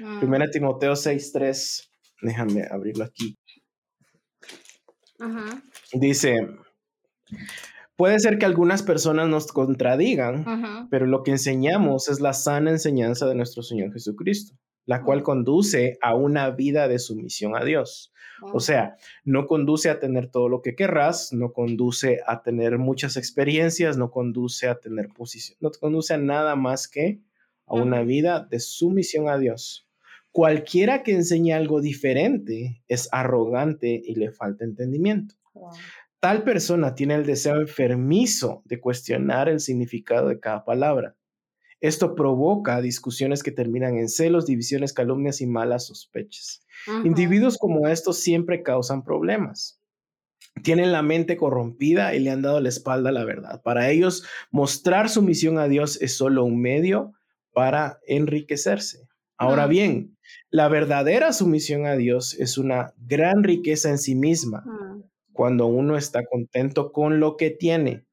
[0.00, 0.20] Mm.
[0.20, 1.88] Primera Timoteo 6.3,
[2.22, 3.36] déjame abrirlo aquí.
[5.92, 6.34] Dice,
[7.96, 13.26] puede ser que algunas personas nos contradigan, pero lo que enseñamos es la sana enseñanza
[13.26, 18.12] de nuestro Señor Jesucristo, la cual conduce a una vida de sumisión a Dios.
[18.52, 23.16] O sea, no conduce a tener todo lo que querrás, no conduce a tener muchas
[23.16, 27.20] experiencias, no conduce a tener posición, no conduce a nada más que
[27.66, 29.88] a una vida de sumisión a Dios.
[30.30, 35.36] Cualquiera que enseñe algo diferente es arrogante y le falta entendimiento.
[36.20, 41.16] Tal persona tiene el deseo enfermizo de cuestionar el significado de cada palabra.
[41.84, 46.64] Esto provoca discusiones que terminan en celos, divisiones, calumnias y malas sospechas.
[47.04, 49.82] Individuos como estos siempre causan problemas.
[50.62, 53.60] Tienen la mente corrompida y le han dado la espalda a la verdad.
[53.60, 57.12] Para ellos, mostrar su misión a Dios es solo un medio
[57.52, 59.06] para enriquecerse.
[59.36, 60.16] Ahora bien,
[60.48, 64.64] la verdadera sumisión a Dios es una gran riqueza en sí misma
[65.34, 68.06] cuando uno está contento con lo que tiene.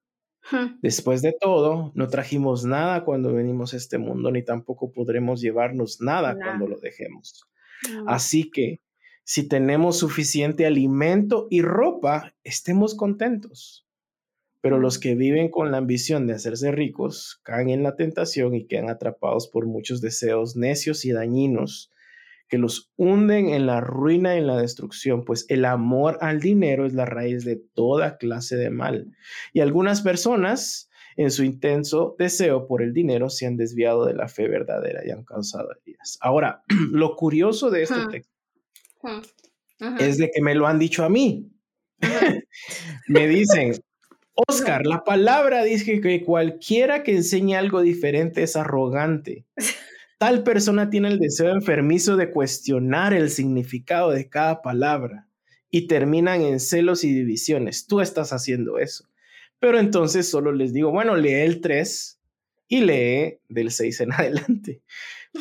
[0.82, 6.02] Después de todo, no trajimos nada cuando venimos a este mundo, ni tampoco podremos llevarnos
[6.02, 7.46] nada cuando lo dejemos.
[8.08, 8.82] Así que,
[9.24, 13.88] si tenemos suficiente alimento y ropa, estemos contentos.
[14.62, 18.68] Pero los que viven con la ambición de hacerse ricos caen en la tentación y
[18.68, 21.91] quedan atrapados por muchos deseos necios y dañinos
[22.52, 26.86] que los hunden en la ruina y en la destrucción, pues el amor al dinero
[26.86, 29.16] es la raíz de toda clase de mal.
[29.54, 34.28] Y algunas personas, en su intenso deseo por el dinero, se han desviado de la
[34.28, 36.18] fe verdadera y han causado heridas.
[36.20, 38.34] Ahora, lo curioso de este texto
[39.98, 41.50] es de que me lo han dicho a mí.
[43.08, 43.82] me dicen,
[44.34, 49.46] Oscar, la palabra dice que cualquiera que enseñe algo diferente es arrogante.
[50.22, 55.28] Tal persona tiene el deseo enfermizo de cuestionar el significado de cada palabra
[55.72, 57.88] y terminan en celos y divisiones.
[57.88, 59.10] Tú estás haciendo eso.
[59.58, 62.22] Pero entonces solo les digo, bueno, lee el 3
[62.68, 64.84] y lee del 6 en adelante.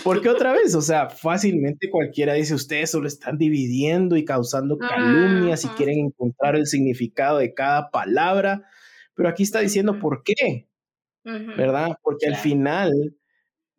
[0.03, 5.63] Porque otra vez, o sea, fácilmente cualquiera dice, ustedes solo están dividiendo y causando calumnias
[5.67, 8.63] y quieren encontrar el significado de cada palabra,
[9.15, 10.71] pero aquí está diciendo por qué,
[11.23, 11.99] ¿verdad?
[12.03, 12.91] Porque al final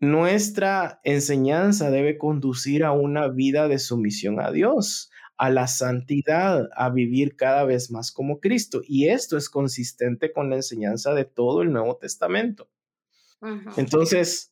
[0.02, 6.90] nuestra enseñanza debe conducir a una vida de sumisión a Dios, a la santidad, a
[6.90, 8.82] vivir cada vez más como Cristo.
[8.84, 12.70] Y esto es consistente con la enseñanza de todo el Nuevo Testamento.
[13.78, 14.52] Entonces,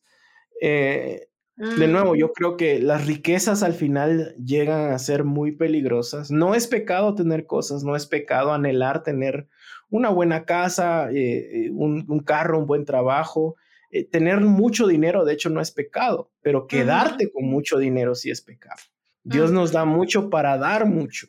[0.60, 6.30] eh, de nuevo, yo creo que las riquezas al final llegan a ser muy peligrosas.
[6.30, 9.46] No es pecado tener cosas, no es pecado anhelar tener
[9.90, 13.56] una buena casa, eh, eh, un, carro, un buen trabajo.
[13.90, 18.30] Eh, tener mucho dinero, de hecho, no es pecado, pero quedarte con mucho dinero sí
[18.30, 18.80] es pecado.
[19.22, 21.26] Dios nos da mucho para dar mucho.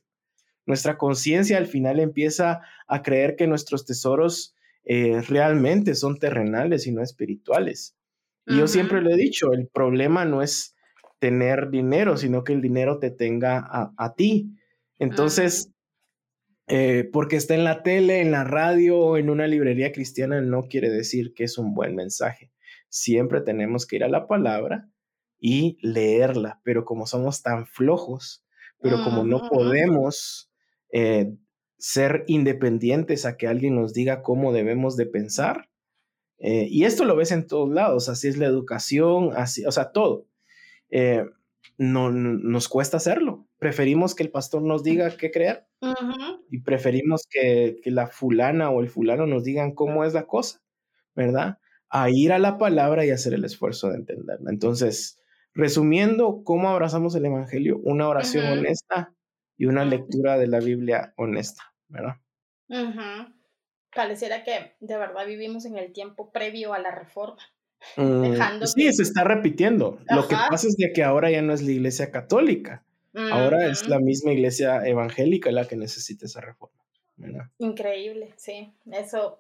[0.65, 7.03] Nuestra conciencia al final empieza a creer que nuestros tesoros realmente son terrenales y no
[7.03, 7.95] espirituales.
[8.47, 10.75] Y yo siempre le he dicho, el problema no es
[11.19, 14.57] tener dinero, sino que el dinero te tenga a, ti.
[14.97, 15.71] Entonces,
[16.73, 20.69] eh, porque está en la tele, en la radio o en una librería cristiana, no
[20.69, 22.49] quiere decir que es un buen mensaje.
[22.87, 24.89] Siempre tenemos que ir a la palabra
[25.37, 28.45] y leerla, pero como somos tan flojos,
[28.79, 30.49] pero como no podemos
[30.93, 31.33] eh,
[31.77, 35.69] ser independientes a que alguien nos diga cómo debemos de pensar,
[36.37, 39.91] eh, y esto lo ves en todos lados, así es la educación, así, o sea,
[39.91, 40.29] todo.
[41.77, 43.45] No, nos cuesta hacerlo.
[43.61, 45.67] Preferimos que el pastor nos diga qué creer
[46.49, 50.63] y preferimos que, que, la fulana o el fulano nos digan cómo es la cosa,
[51.13, 51.59] ¿verdad?
[51.87, 54.49] A ir a la palabra y hacer el esfuerzo de entenderla.
[54.49, 55.19] Entonces,
[55.53, 57.79] resumiendo, ¿cómo abrazamos el Evangelio?
[57.83, 59.13] Una oración honesta
[59.59, 62.15] y una lectura de la Biblia honesta, ¿verdad?
[63.93, 67.43] pareciera que de verdad vivimos en el tiempo previo a la reforma.
[67.95, 69.99] Mm, sí, se está repitiendo.
[70.09, 72.83] Lo que pasa es que ahora ya no es la iglesia católica,
[73.13, 76.81] ahora es la misma iglesia evangélica la que necesita esa reforma.
[77.59, 78.73] Increíble, sí.
[78.91, 79.39] Eso,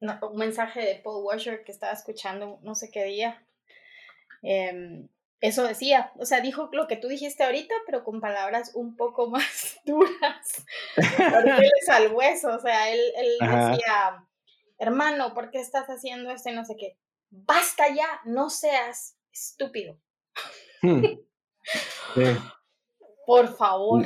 [0.00, 3.44] un mensaje de Paul Washer que estaba escuchando no sé qué día.
[4.42, 5.08] Em,
[5.40, 9.28] eso decía, o sea, dijo lo que tú dijiste ahorita, pero con palabras un poco
[9.30, 13.00] más duras, porque él es al hueso, o sea, él,
[13.40, 14.24] decía,
[14.78, 16.96] hermano, ¿por qué estás haciendo esto y no sé qué?
[17.30, 19.98] Basta ya, no seas estúpido.
[20.82, 21.04] Hmm.
[23.26, 24.04] Por favor.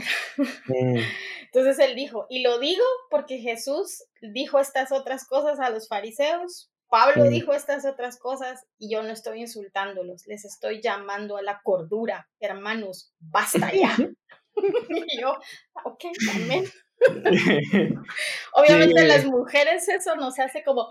[1.44, 6.70] Entonces él dijo, y lo digo porque Jesús dijo estas otras cosas a los fariseos
[6.88, 11.60] Pablo dijo estas otras cosas y yo no estoy insultándolos, les estoy llamando a la
[11.62, 13.96] cordura, hermanos, basta ya.
[14.56, 15.36] y yo,
[15.84, 16.04] ok,
[16.34, 16.64] amén.
[18.54, 20.88] Obviamente las mujeres eso no se hace como,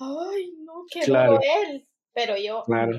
[0.00, 1.38] ay, no, qué claro.
[1.62, 2.64] él, pero yo...
[2.64, 2.98] Claro.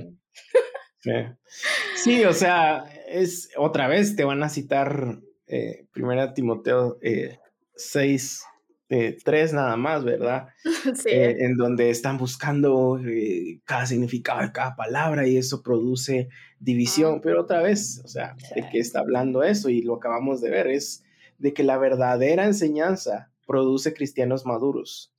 [1.96, 2.24] Sí.
[2.26, 7.40] o sea, es otra vez te van a citar eh, Primera Timoteo eh,
[7.76, 8.44] 6,
[8.92, 10.48] eh, tres nada más, ¿verdad?
[10.96, 11.10] Sí.
[11.10, 16.30] Eh, en donde están buscando eh, cada significado de cada palabra y eso produce
[16.60, 17.16] división.
[17.18, 17.22] Ah.
[17.24, 19.70] Pero otra vez, o sea, ¿de qué está hablando eso?
[19.70, 21.04] Y lo acabamos de ver, es
[21.38, 25.14] de que la verdadera enseñanza produce cristianos maduros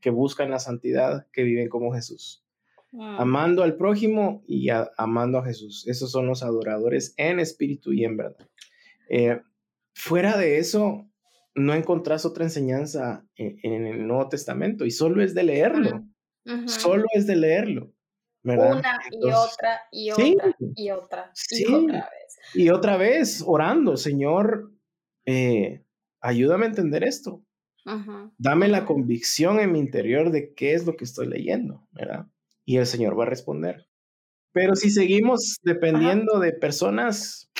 [0.00, 2.43] que buscan la santidad, que viven como Jesús.
[3.00, 5.86] Amando al prójimo y amando a Jesús.
[5.88, 8.48] Esos son los adoradores en espíritu y en verdad.
[9.94, 11.08] fuera de eso,
[11.54, 16.04] no encontrás otra enseñanza en, el Nuevo Testamento y solo es de leerlo.
[16.66, 17.94] Solo es de leerlo.
[18.44, 18.78] ¿verdad?
[18.78, 22.38] Una y otra y otra y otra y otra vez.
[22.54, 24.70] Y otra vez orando, Señor,
[25.24, 25.82] eh,
[26.20, 27.42] ayúdame a entender esto.
[28.38, 32.26] Dame la convicción en mi interior de qué es lo que estoy leyendo, ¿verdad?
[32.64, 33.86] Y el Señor va a responder.
[34.52, 37.50] Pero si seguimos dependiendo de personas,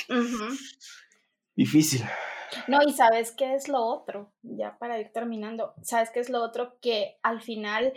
[1.56, 2.02] difícil.
[2.68, 6.40] No, y sabes qué es lo otro, ya para ir terminando, sabes qué es lo
[6.40, 7.92] otro que al final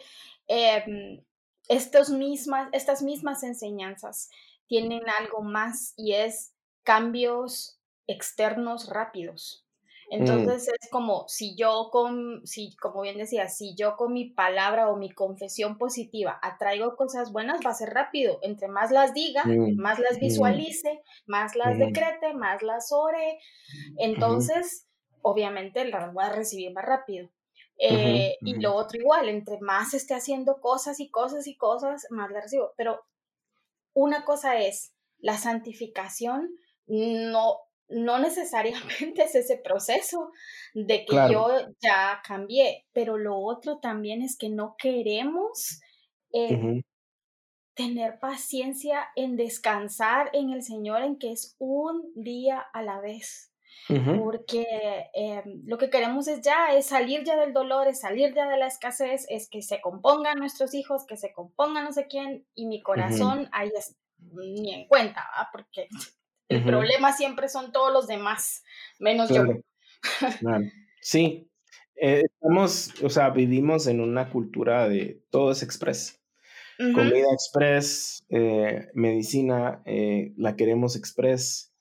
[0.47, 1.23] em,
[1.67, 4.29] estos mismas, estas mismas enseñanzas
[4.65, 6.53] tienen algo más y es
[6.83, 9.66] cambios externos rápidos.
[10.09, 10.13] Mm.
[10.13, 14.89] Entonces es como si yo con, si, como bien decía, si yo con mi palabra
[14.89, 18.39] o mi confesión positiva atraigo cosas buenas, va a ser rápido.
[18.41, 20.21] Entre más las diga, mm, más las mm.
[20.21, 23.39] visualice, más las decrete, más las ore.
[23.97, 24.87] Entonces,
[25.21, 27.29] obviamente las voy a recibir más rápido.
[27.79, 32.31] Eh, y lo otro igual, entre más esté haciendo cosas y cosas y cosas, más
[32.31, 32.73] la recibo.
[32.75, 33.01] Pero
[33.93, 36.49] una cosa es, la santificación
[36.87, 40.31] no, no necesariamente es ese proceso
[40.73, 41.49] de que yo
[41.81, 45.79] ya cambié, pero lo otro también es que no queremos
[46.33, 46.83] eh,
[47.73, 53.53] tener paciencia en descansar en el Señor, en que es un día a la vez.
[53.87, 54.65] Porque
[55.13, 58.57] em, lo que queremos es ya, es salir ya del dolor, es salir ya de
[58.57, 62.65] la escasez, es que se compongan nuestros hijos, que se compongan no sé quién, y
[62.65, 65.87] mi corazón ahí es ni en cuenta, porque
[66.49, 68.63] el problema siempre son todos los demás,
[68.99, 69.43] menos yo.
[71.01, 71.49] Sí,
[71.95, 76.21] eh, estamos, o sea, vivimos en una cultura de todo es express.
[76.77, 81.73] Comida express, eh, medicina, eh, la queremos express,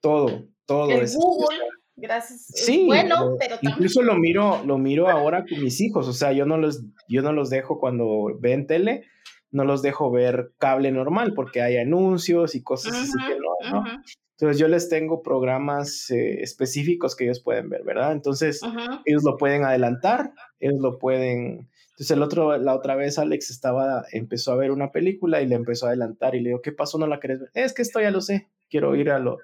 [0.00, 1.58] todo, todo el Google,
[1.96, 2.46] gracias.
[2.54, 6.46] Sí, bueno, pero incluso lo miro, lo miro ahora con mis hijos, o sea, yo
[6.46, 9.08] no los, yo no los dejo cuando ven tele,
[9.50, 13.36] no los dejo ver cable normal porque hay anuncios y cosas así que
[13.70, 13.84] no,
[14.32, 18.12] Entonces yo les tengo programas eh, específicos que ellos pueden ver, ¿verdad?
[18.12, 18.60] Entonces
[19.04, 21.70] ellos lo pueden adelantar, ellos lo pueden...
[21.90, 25.54] Entonces el otro, la otra vez Alex estaba, empezó a ver una película y le
[25.54, 26.98] empezó a adelantar y le digo, ¿qué pasó?
[26.98, 27.50] ¿No la querés ver?
[27.54, 29.38] Es que esto ya lo sé, quiero ir a lo...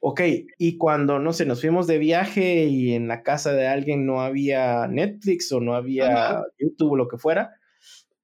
[0.00, 0.20] Ok,
[0.58, 4.20] y cuando, no sé, nos fuimos de viaje y en la casa de alguien no
[4.20, 7.52] había Netflix o no había YouTube o lo que fuera,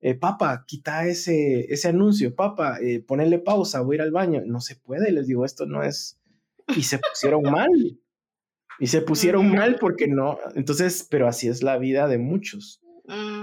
[0.00, 4.42] eh, papá, quita ese, ese anuncio, papá, eh, ponele pausa, voy a ir al baño.
[4.46, 6.20] No se puede, les digo, esto no es...
[6.76, 7.98] Y se pusieron mal.
[8.80, 12.80] Y se pusieron mal porque no, entonces, pero así es la vida de muchos,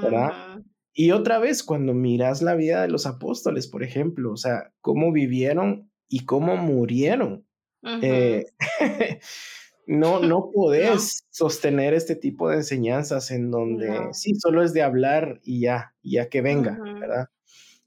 [0.02, 0.62] ¿verdad?
[0.94, 5.12] Y otra vez, cuando miras la vida de los apóstoles, por ejemplo, o sea, cómo
[5.12, 7.46] vivieron y cómo murieron.
[8.02, 8.46] Eh,
[9.88, 15.40] no, no podés sostener este tipo de enseñanzas en donde sí, solo es de hablar
[15.44, 17.30] y ya, ya que venga, ¿verdad?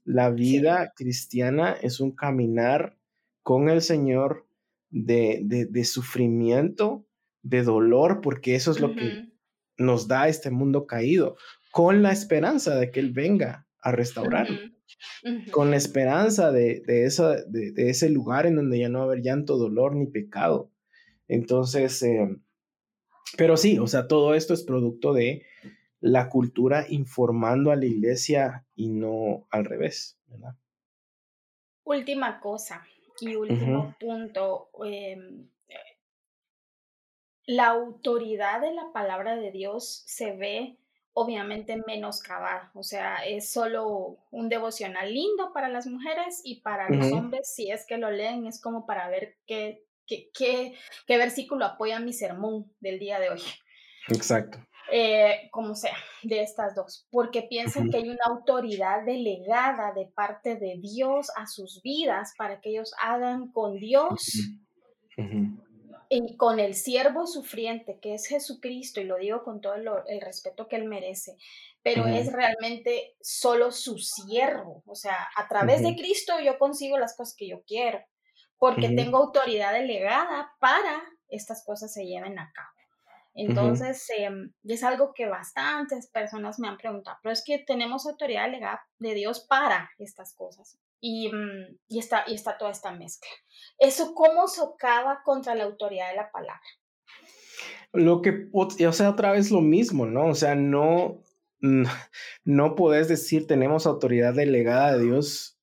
[0.05, 2.97] La vida cristiana es un caminar
[3.43, 4.47] con el Señor
[4.89, 7.05] de, de, sufrimiento,
[7.43, 9.29] de dolor, porque eso es lo que
[9.77, 11.35] nos da este mundo caído,
[11.71, 14.57] con la esperanza de que Él venga a restaurarlo,
[15.51, 19.21] con la esperanza de, de, de ese lugar en donde ya no va a haber
[19.21, 20.71] llanto, dolor ni pecado
[21.29, 22.35] entonces, eh,
[23.37, 25.45] pero sí, o sea, todo esto es producto de
[26.01, 30.55] la cultura informando a la iglesia y no al revés, ¿verdad?
[31.83, 32.83] Última cosa
[33.21, 34.69] y último punto.
[34.83, 35.49] Em,
[37.45, 40.77] la autoridad de la palabra de Dios se ve
[41.13, 47.11] obviamente menoscabada, o sea, es solo un devocional lindo para las mujeres y para los
[47.11, 49.88] hombres, si es que lo leen, es como para ver qué
[50.33, 50.73] qué,
[51.07, 53.41] versículo apoya mi sermón del día de hoy.
[54.07, 54.59] Exacto.
[54.91, 60.55] Eh, como sea, de estas dos, porque piensan que hay una autoridad delegada de parte
[60.55, 64.49] de Dios a sus vidas para que ellos hagan con Dios
[66.09, 70.67] y con el siervo sufriente que es Jesucristo, y lo digo con todo el, respeto
[70.67, 71.37] que él merece,
[71.83, 77.15] pero es realmente solo su siervo, o sea, a través de Cristo yo consigo las
[77.15, 77.99] cosas que yo quiero
[78.59, 82.69] porque tengo autoridad delegada para estas cosas se lleven a cabo.
[83.33, 88.45] Entonces, em, es algo que bastantes personas me han preguntado, pero es que tenemos autoridad
[88.45, 90.77] delegada de Dios para estas cosas.
[90.99, 93.29] Y, mm, y, está, y está toda esta mezcla.
[93.77, 96.59] ¿Eso cómo socava contra la autoridad de la palabra?
[97.93, 100.27] Lo que, o sea, otra vez lo mismo, ¿no?
[100.27, 101.23] O sea, no,
[102.43, 105.58] no podés decir tenemos autoridad delegada de Dios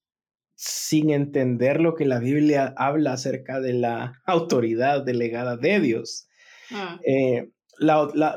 [0.56, 6.28] sin entender lo que la Biblia habla acerca de la autoridad delegada de Dios.
[6.72, 6.98] Ah.
[7.06, 7.50] Eh,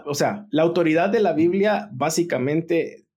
[0.05, 3.07] o sea, la autoridad de la Biblia básicamente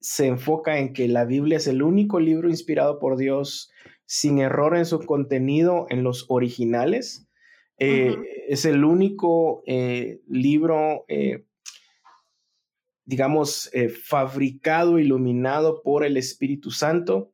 [0.00, 3.70] se enfoca en que la Biblia es el único libro inspirado por Dios
[4.04, 7.28] sin error en su contenido en los originales.
[7.78, 8.16] Eh,
[8.48, 11.04] es el único eh, libro,
[13.04, 13.70] digamos,
[14.04, 17.32] fabricado, iluminado por el Espíritu Santo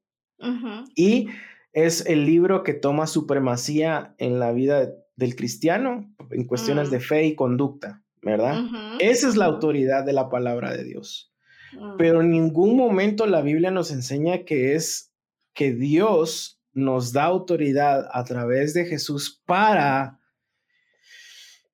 [0.94, 1.28] y
[1.72, 7.02] es el libro que toma supremacía en la vida del cristiano en cuestiones de mm.
[7.02, 8.64] fe y conducta, ¿verdad?
[8.98, 11.32] Esa es la autoridad de la palabra de Dios.
[11.72, 11.96] Mm.
[11.96, 15.12] Pero en ningún momento la Biblia nos enseña que es
[15.54, 20.20] que Dios nos da autoridad a través de Jesús para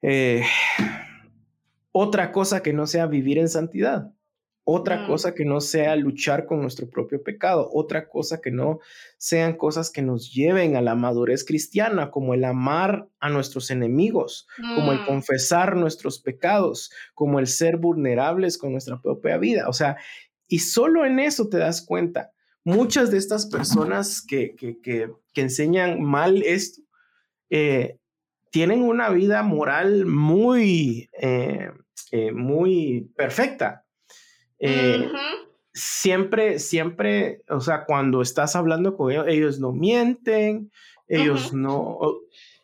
[0.01, 0.45] eh,
[1.91, 4.13] otra cosa que no sea vivir en santidad.
[4.65, 5.05] Otra Mm.
[5.05, 8.79] cosa que no sea luchar con nuestro propio pecado, otra cosa que no
[9.19, 14.47] sean cosas que nos lleven a la madurez cristiana, como el amar a nuestros enemigos,
[14.71, 15.03] como el Mm.
[15.03, 19.69] confesar nuestros pecados, como el ser vulnerables con nuestra propia vida.
[19.69, 19.97] O sea,
[20.49, 22.33] y solo en eso te das cuenta.
[22.65, 26.83] Muchas de estas personas que, que, que, que enseñan mal esto,
[27.51, 27.99] eh,
[28.51, 31.71] tienen una vida moral muy, eh,
[32.13, 33.85] eh, muy perfecta.
[34.65, 35.11] Eh,
[35.75, 40.71] siempre, siempre, o sea, cuando estás hablando con ellos, ellos no mienten,
[41.09, 42.21] ellos no, o,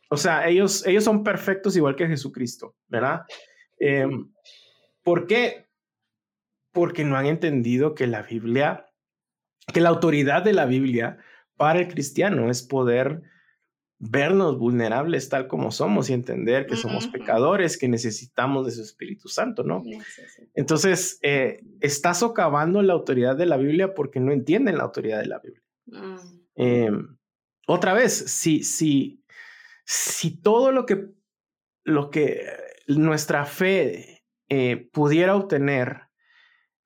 [0.09, 3.23] o sea, ellos, ellos son perfectos igual que Jesucristo, ¿verdad?
[3.81, 4.31] Em,
[5.03, 5.67] ¿Por qué?
[6.73, 8.87] Porque no han entendido que la Biblia,
[9.73, 11.19] que la autoridad de la Biblia
[11.57, 13.23] para el cristiano es poder
[13.99, 19.29] vernos vulnerables tal como somos y entender que somos pecadores, que necesitamos de su Espíritu
[19.29, 19.83] Santo, ¿no?
[20.55, 25.27] Entonces, eh, está socavando la autoridad de la Biblia porque no entienden la autoridad de
[25.27, 25.63] la Biblia.
[25.87, 26.17] Mm.
[26.57, 26.91] Eh,
[27.67, 29.25] otra vez, si, si,
[29.85, 31.09] si todo lo que,
[31.85, 32.41] lo que
[32.87, 36.03] nuestra fe eh, pudiera obtener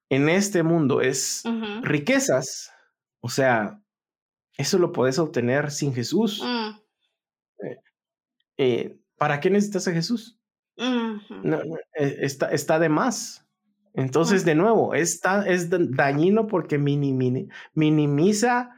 [0.09, 1.43] en este mundo es
[1.83, 2.71] riquezas,
[3.21, 3.81] o sea,
[4.57, 6.43] eso lo puedes obtener sin Jesús.
[6.43, 6.72] Mm.
[8.63, 10.39] Eh, ¿Para qué necesitas a Jesús?
[11.43, 11.59] No,
[11.97, 13.47] eh, está, está de más.
[13.95, 18.71] Entonces, de nuevo, está, es da- dañino porque mini- mini- minimiza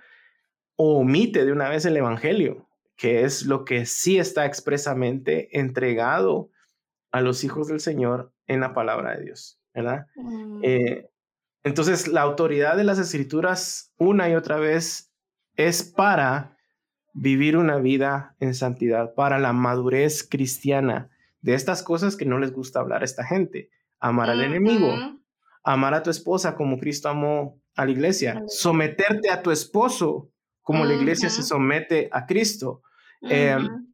[0.76, 6.50] o omite de una vez el Evangelio, que es lo que sí está expresamente entregado
[7.12, 10.06] a los hijos del Señor en la palabra de Dios, ¿verdad?
[10.16, 10.60] Mm.
[10.64, 11.10] Eh,
[11.62, 15.12] entonces, la autoridad de las escrituras una y otra vez
[15.56, 16.53] es para
[17.14, 21.08] vivir una vida en santidad, para la madurez cristiana
[21.40, 23.70] de estas cosas que no les gusta hablar a esta gente.
[24.00, 24.98] Amar al enemigo,
[25.62, 30.84] amar a tu esposa como Cristo amó a la iglesia, someterte a tu esposo como
[30.84, 32.82] la iglesia se somete a Cristo,
[33.30, 33.86] eh, Ujú.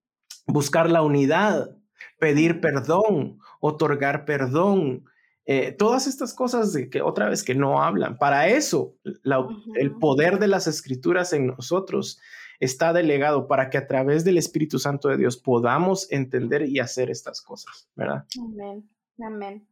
[0.47, 1.77] buscar la unidad,
[2.19, 5.05] pedir perdón, otorgar perdón,
[5.47, 8.19] eh, todas estas cosas de que otra vez que no hablan.
[8.19, 12.21] Para eso, la- el poder de las escrituras en nosotros
[12.61, 17.11] está delegado para que a través del Espíritu Santo de Dios podamos entender y hacer
[17.11, 18.27] estas cosas, ¿verdad?
[18.39, 18.89] Amén,
[19.19, 19.67] amén,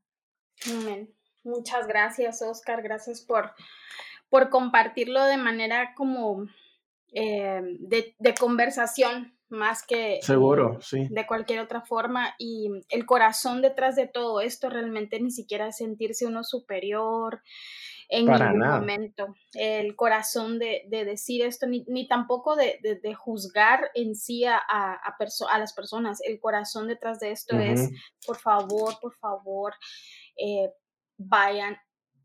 [0.75, 1.15] amén.
[1.45, 2.83] Muchas gracias, Oscar.
[2.83, 3.53] Gracias por,
[4.29, 6.47] por compartirlo de manera como
[7.13, 11.09] eh, de, de conversación más que eh, Seguro, sí.
[11.09, 12.35] de cualquier otra forma.
[12.39, 17.43] Y el corazón detrás de todo esto realmente ni siquiera es sentirse uno superior
[18.09, 18.81] en Para ningún nada.
[18.81, 19.35] momento.
[19.55, 24.45] El corazón de, de decir esto, ni, ni tampoco de, de- de juzgar en sí
[24.47, 26.21] a, a, perso- a las personas.
[26.25, 27.91] El corazón detrás de esto es,
[28.27, 29.75] por favor, por favor,
[30.37, 30.71] eh,
[31.19, 31.77] vayan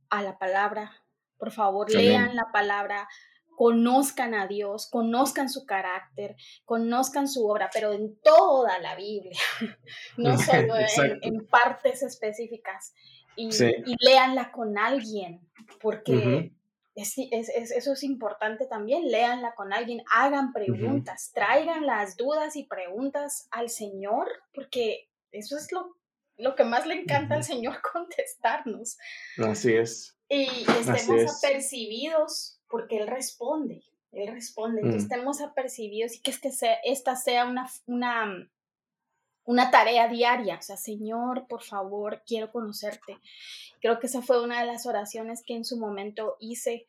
[0.10, 0.92] a la palabra,
[1.38, 3.08] por favor, lean la palabra,
[3.56, 9.38] conozcan a Dios, conozcan su carácter, conozcan su obra, pero en toda la Biblia,
[10.18, 12.94] no solo en, en partes específicas.
[13.36, 13.72] Y, Sí.
[13.86, 15.42] y léanla con alguien,
[15.82, 16.52] porque
[16.96, 22.56] es- es- es- eso es importante también, léanla con alguien, hagan preguntas, traigan las dudas
[22.56, 25.96] y preguntas al Señor, porque eso es lo,
[26.38, 27.44] lo que más le encanta al.
[27.44, 28.98] Señor contestarnos
[29.38, 30.16] Así es.
[30.30, 30.44] y
[30.80, 31.44] estemos es.
[31.44, 35.12] apercibidos porque Él responde, Él responde, entonces Mm.
[35.12, 38.48] estemos apercibidos y que este sea, esta sea una, una,
[39.46, 43.18] una tarea diaria, o sea, Señor, por favor, quiero conocerte.
[43.82, 46.86] Creo que esa fue una de las oraciones que en su momento hice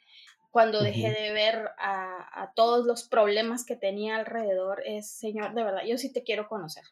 [0.51, 5.65] cuando dejé de ver a, a todos los problemas que tenía alrededor, es, Señor, de
[5.65, 6.85] verdad, yo sí te quiero conocer,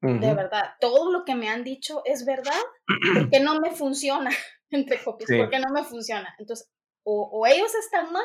[0.00, 2.58] de verdad, todo lo que me han dicho es verdad,
[3.14, 4.30] ¿por qué no me funciona?
[4.70, 5.36] Entre copias, Sí.
[5.36, 6.34] ¿por qué no me funciona?
[6.38, 6.70] Entonces,
[7.02, 8.24] o, o ellos están mal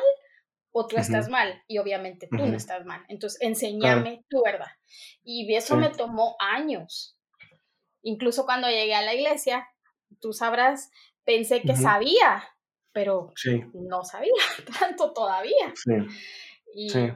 [0.78, 1.32] o tú estás Ujú.
[1.32, 2.56] mal y obviamente tú no Ujú.
[2.56, 3.02] estás mal.
[3.08, 4.68] Entonces, enséñame tu verdad.
[5.24, 5.80] Y eso Sí.
[5.80, 7.18] me tomó años.
[8.02, 9.66] Incluso cuando llegué a la iglesia,
[10.20, 10.92] tú sabrás,
[11.24, 11.82] pensé que Ujú.
[11.82, 12.44] sabía,
[12.92, 14.34] pero Sí, no sabía
[14.94, 15.72] tanto todavía.
[15.76, 15.94] sí.
[16.74, 17.10] Y, Sí.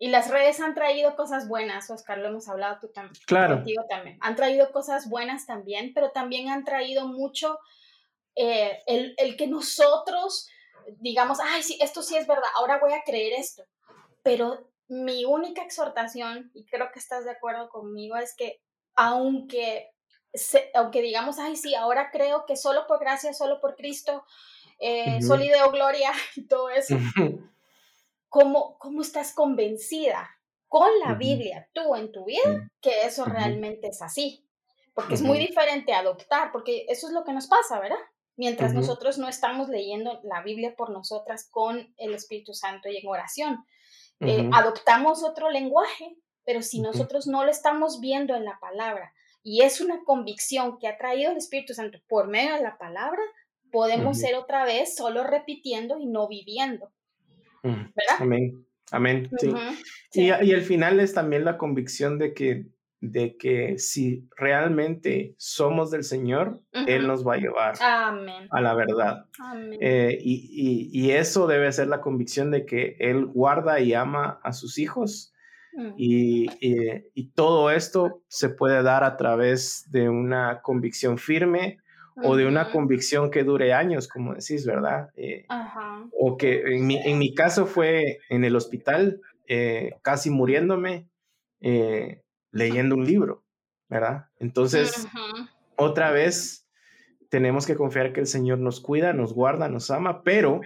[0.00, 3.14] y las redes han traído cosas buenas, Oscar, lo hemos hablado tú también.
[3.24, 3.58] Claro.
[3.58, 4.18] Contigo también.
[4.20, 7.60] Han traído cosas buenas también, pero también han traído mucho
[8.34, 10.48] eh, el, el que nosotros
[10.98, 13.64] digamos, ay, sí, esto sí es verdad, ahora voy a creer esto.
[14.22, 18.60] Pero mi única exhortación, y creo que estás de acuerdo conmigo, es que
[18.94, 19.90] aunque,
[20.34, 24.24] se- aunque digamos, ay, sí, ahora creo que solo por gracia, solo por Cristo,
[24.78, 25.26] eh, Ujú.
[25.26, 26.96] solo y deo gloria y todo eso.
[28.28, 30.30] ¿cómo, cómo estás convencida
[30.68, 31.14] con la.
[31.14, 32.42] Biblia, tú en tu vida,
[32.80, 34.44] que eso realmente es así?
[34.94, 37.98] Porque es muy diferente adoptar, porque eso es lo que nos pasa, ¿verdad?
[38.36, 43.08] Mientras nosotros no estamos leyendo la Biblia por nosotras con el Espíritu Santo y en
[43.08, 43.64] oración.
[44.20, 49.12] Eh, adoptamos otro lenguaje, pero si nosotros no lo estamos viendo en la palabra
[49.42, 53.20] y es una convicción que ha traído el Espíritu Santo por medio de la palabra,
[53.70, 56.90] podemos ser otra vez solo repitiendo y no viviendo.
[57.62, 58.16] ¿Verdad?
[58.18, 58.66] Amén.
[58.92, 59.28] Amén.
[59.38, 59.52] Sí.
[60.12, 62.66] Y, y al final es también la convicción de que
[63.06, 69.26] de que si realmente somos del Señor, Él nos va a llevar a la verdad.
[69.80, 74.78] Eh, y, eso debe ser la convicción de que Él guarda y ama a sus
[74.78, 75.32] hijos.
[75.72, 75.92] Mm.
[75.96, 81.78] Y, todo esto se puede dar a través de una convicción firme
[82.22, 85.10] o de una convicción que dure años, como decís, ¿verdad?
[85.16, 85.46] Eh,
[86.18, 91.06] o que en mi, en mi, caso fue en el hospital, eh, casi muriéndome
[92.56, 93.44] leyendo un libro,
[93.88, 94.26] ¿verdad?
[94.38, 95.06] Entonces,
[95.76, 96.66] otra vez,
[97.28, 100.60] tenemos que confiar que el Señor nos cuida, nos guarda, nos ama, pero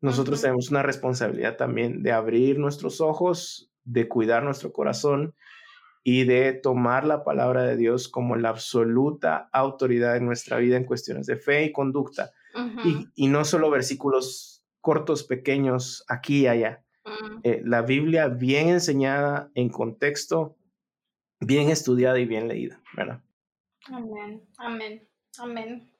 [0.00, 5.34] nosotros tenemos una responsabilidad también de abrir nuestros ojos, de cuidar nuestro corazón
[6.04, 10.84] y de tomar la palabra de Dios como la absoluta autoridad en nuestra vida en
[10.84, 12.30] cuestiones de fe y conducta.
[13.14, 16.84] y, no solo versículos cortos, pequeños, aquí y allá.
[17.04, 17.40] Mm.
[17.42, 20.56] Eh, la Biblia bien enseñada en contexto
[21.40, 23.20] bien estudiada y bien leída, ¿verdad?
[23.88, 25.08] Amén, amén,
[25.38, 25.90] amén.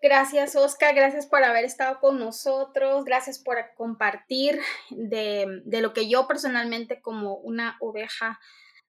[0.00, 0.94] Gracias, Oscar.
[0.94, 3.04] Gracias por haber estado con nosotros.
[3.04, 8.38] Gracias por compartir de, lo que yo personalmente como una oveja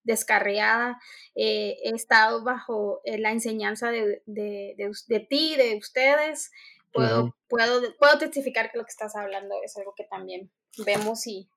[0.04, 1.00] descarriada
[1.36, 6.52] eh, he estado bajo eh, la enseñanza de, de, ti, de ustedes.
[6.92, 10.52] Puedo, puedo, puedo testificar que lo que estás hablando es algo que también
[10.86, 11.50] vemos y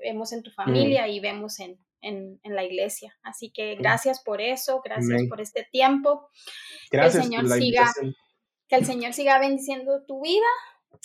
[0.00, 3.16] vemos en tu familia y vemos en, en, la iglesia.
[3.22, 6.28] Así que gracias por eso, gracias por este tiempo.
[6.90, 7.92] Gracias que el Señor siga,
[8.68, 10.46] que el Señor siga bendiciendo tu vida.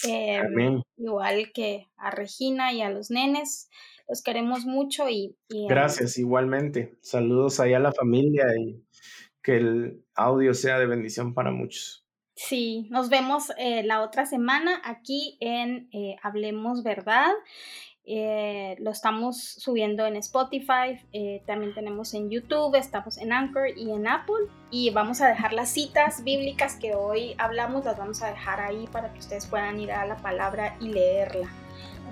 [0.03, 3.69] Em, igual que a Regina y a los nenes.
[4.07, 5.37] Los queremos mucho y...
[5.49, 6.97] Em, gracias, igualmente.
[7.01, 8.83] Saludos ahí a la familia y
[9.41, 12.05] que el audio sea de bendición para muchos.
[12.35, 17.33] Sí, nos vemos eh, la otra semana aquí en eh, Hablemos Verdad.
[18.12, 23.91] Eh, lo estamos subiendo en Spotify, eh, también tenemos en YouTube, estamos en Anchor y
[23.91, 24.47] en Apple.
[24.72, 28.88] Y vamos a dejar las citas bíblicas que hoy hablamos, las vamos a dejar ahí
[28.91, 31.51] para que ustedes puedan ir a la palabra y leerla.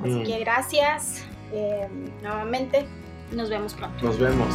[0.01, 0.23] Así mm.
[0.23, 1.87] que gracias eh,
[2.21, 2.85] nuevamente,
[3.31, 4.05] nos vemos pronto.
[4.05, 4.53] Nos vemos.